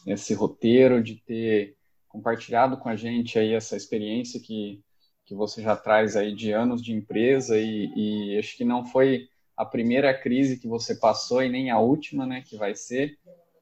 esse 0.07 0.33
roteiro, 0.33 1.03
de 1.03 1.15
ter 1.15 1.75
compartilhado 2.07 2.77
com 2.77 2.89
a 2.89 2.95
gente 2.95 3.37
aí 3.37 3.53
essa 3.53 3.75
experiência 3.75 4.39
que, 4.39 4.81
que 5.25 5.35
você 5.35 5.61
já 5.61 5.75
traz 5.75 6.15
aí 6.15 6.33
de 6.33 6.51
anos 6.51 6.81
de 6.81 6.93
empresa 6.93 7.57
e, 7.57 7.91
e 7.95 8.37
acho 8.39 8.57
que 8.57 8.65
não 8.65 8.85
foi 8.85 9.27
a 9.55 9.65
primeira 9.65 10.17
crise 10.17 10.57
que 10.57 10.67
você 10.67 10.95
passou 10.95 11.43
e 11.43 11.49
nem 11.49 11.69
a 11.69 11.79
última, 11.79 12.25
né, 12.25 12.41
que 12.41 12.55
vai 12.55 12.73
ser. 12.73 13.17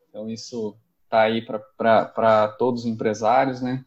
Então 0.10 0.30
isso 0.30 0.78
está 1.04 1.22
aí 1.22 1.44
para 1.44 2.48
todos 2.60 2.82
os 2.82 2.88
empresários, 2.88 3.62
né? 3.62 3.84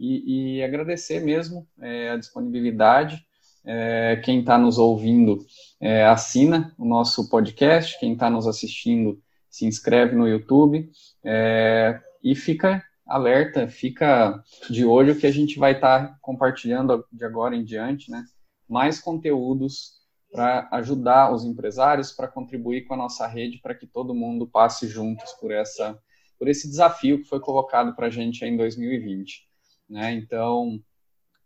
E, 0.00 0.56
e 0.56 0.62
agradecer 0.62 1.20
mesmo 1.20 1.68
é, 1.78 2.08
a 2.08 2.16
disponibilidade. 2.16 3.22
É, 3.62 4.16
quem 4.24 4.40
está 4.40 4.56
nos 4.56 4.78
ouvindo 4.78 5.44
é, 5.78 6.06
assina 6.06 6.74
o 6.78 6.86
nosso 6.86 7.28
podcast, 7.28 8.00
quem 8.00 8.14
está 8.14 8.30
nos 8.30 8.46
assistindo 8.46 9.20
se 9.50 9.66
inscreve 9.66 10.16
no 10.16 10.26
YouTube 10.26 10.90
é, 11.22 12.00
e 12.24 12.34
fica 12.34 12.82
alerta, 13.06 13.68
fica 13.68 14.42
de 14.70 14.86
olho 14.86 15.16
que 15.16 15.26
a 15.26 15.30
gente 15.30 15.58
vai 15.58 15.72
estar 15.72 16.08
tá 16.08 16.16
compartilhando 16.22 17.04
de 17.12 17.24
agora 17.24 17.54
em 17.54 17.64
diante, 17.64 18.10
né? 18.10 18.24
Mais 18.66 18.98
conteúdos 19.00 20.00
para 20.32 20.68
ajudar 20.72 21.32
os 21.34 21.44
empresários, 21.44 22.12
para 22.12 22.28
contribuir 22.28 22.86
com 22.86 22.94
a 22.94 22.96
nossa 22.96 23.26
rede, 23.26 23.58
para 23.58 23.74
que 23.74 23.86
todo 23.86 24.14
mundo 24.14 24.46
passe 24.46 24.86
juntos 24.86 25.32
por 25.32 25.50
essa 25.50 25.98
por 26.38 26.48
esse 26.48 26.66
desafio 26.66 27.18
que 27.18 27.28
foi 27.28 27.38
colocado 27.38 27.94
para 27.94 28.06
a 28.06 28.10
gente 28.10 28.42
em 28.46 28.56
2020. 28.56 29.49
Né? 29.90 30.14
Então, 30.14 30.80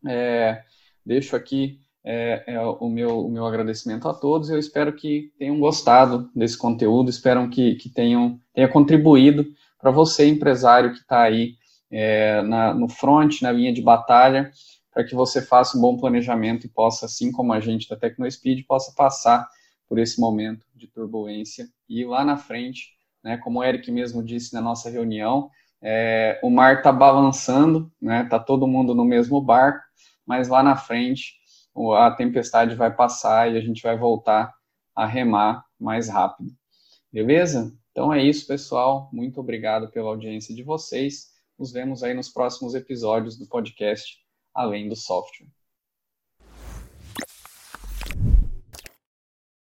é, 0.07 0.63
deixo 1.05 1.35
aqui 1.35 1.81
é, 2.05 2.45
é, 2.47 2.61
o, 2.61 2.89
meu, 2.89 3.27
o 3.27 3.31
meu 3.31 3.47
agradecimento 3.47 4.07
a 4.07 4.15
todos. 4.15 4.51
Eu 4.51 4.59
espero 4.59 4.93
que 4.93 5.33
tenham 5.39 5.59
gostado 5.59 6.31
desse 6.37 6.59
conteúdo, 6.59 7.09
espero 7.09 7.49
que, 7.49 7.77
que 7.77 7.89
tenham 7.89 8.39
tenha 8.53 8.69
contribuído 8.69 9.47
para 9.81 9.91
você, 9.91 10.27
empresário 10.29 10.93
que 10.93 11.01
está 11.01 11.23
aí 11.23 11.55
é, 11.91 12.43
na, 12.43 12.75
no 12.75 12.89
front, 12.89 13.41
na 13.43 13.51
linha 13.51 13.73
de 13.73 13.83
batalha, 13.83 14.53
para 14.93 15.05
que 15.05 15.15
você 15.15 15.43
faça 15.43 15.77
um 15.77 15.81
bom 15.81 15.97
planejamento 15.97 16.67
e 16.67 16.69
possa, 16.69 17.07
assim 17.07 17.33
como 17.33 17.53
a 17.53 17.61
gente 17.61 17.89
da 17.89 17.97
TecnoSpeed, 17.97 18.65
possa 18.65 18.93
passar 18.95 19.49
por 19.89 19.99
esse 19.99 20.21
momento 20.21 20.67
de 20.75 20.87
turbulência 20.87 21.69
e 21.89 22.05
lá 22.05 22.25
na 22.25 22.37
frente 22.37 22.95
né? 23.25 23.39
Como 23.39 23.61
o 23.61 23.65
Eric 23.65 23.91
mesmo 23.91 24.23
disse 24.23 24.53
na 24.53 24.61
nossa 24.61 24.91
reunião, 24.91 25.51
é, 25.87 26.41
o 26.43 26.49
mar 26.49 26.79
está 26.79 26.91
balançando, 26.91 27.93
né? 28.01 28.25
Tá 28.25 28.39
todo 28.39 28.67
mundo 28.67 28.95
no 28.95 29.05
mesmo 29.05 29.39
barco, 29.39 29.85
mas 30.27 30.49
lá 30.49 30.63
na 30.63 30.77
frente 30.77 31.35
a 31.99 32.11
tempestade 32.11 32.75
vai 32.75 32.91
passar 32.95 33.53
e 33.53 33.59
a 33.59 33.61
gente 33.61 33.83
vai 33.83 33.99
voltar 33.99 34.55
a 34.97 35.05
remar 35.05 35.63
mais 35.79 36.09
rápido. 36.09 36.51
Beleza? 37.13 37.77
Então 37.93 38.13
é 38.13 38.23
isso, 38.23 38.47
pessoal. 38.47 39.11
Muito 39.13 39.41
obrigado 39.41 39.91
pela 39.91 40.09
audiência 40.09 40.55
de 40.55 40.63
vocês. 40.63 41.33
Nos 41.59 41.71
vemos 41.71 42.03
aí 42.03 42.15
nos 42.15 42.31
próximos 42.31 42.75
episódios 42.75 43.37
do 43.37 43.47
podcast 43.47 44.19
Além 44.55 44.89
do 44.89 44.97
Software. 44.97 45.64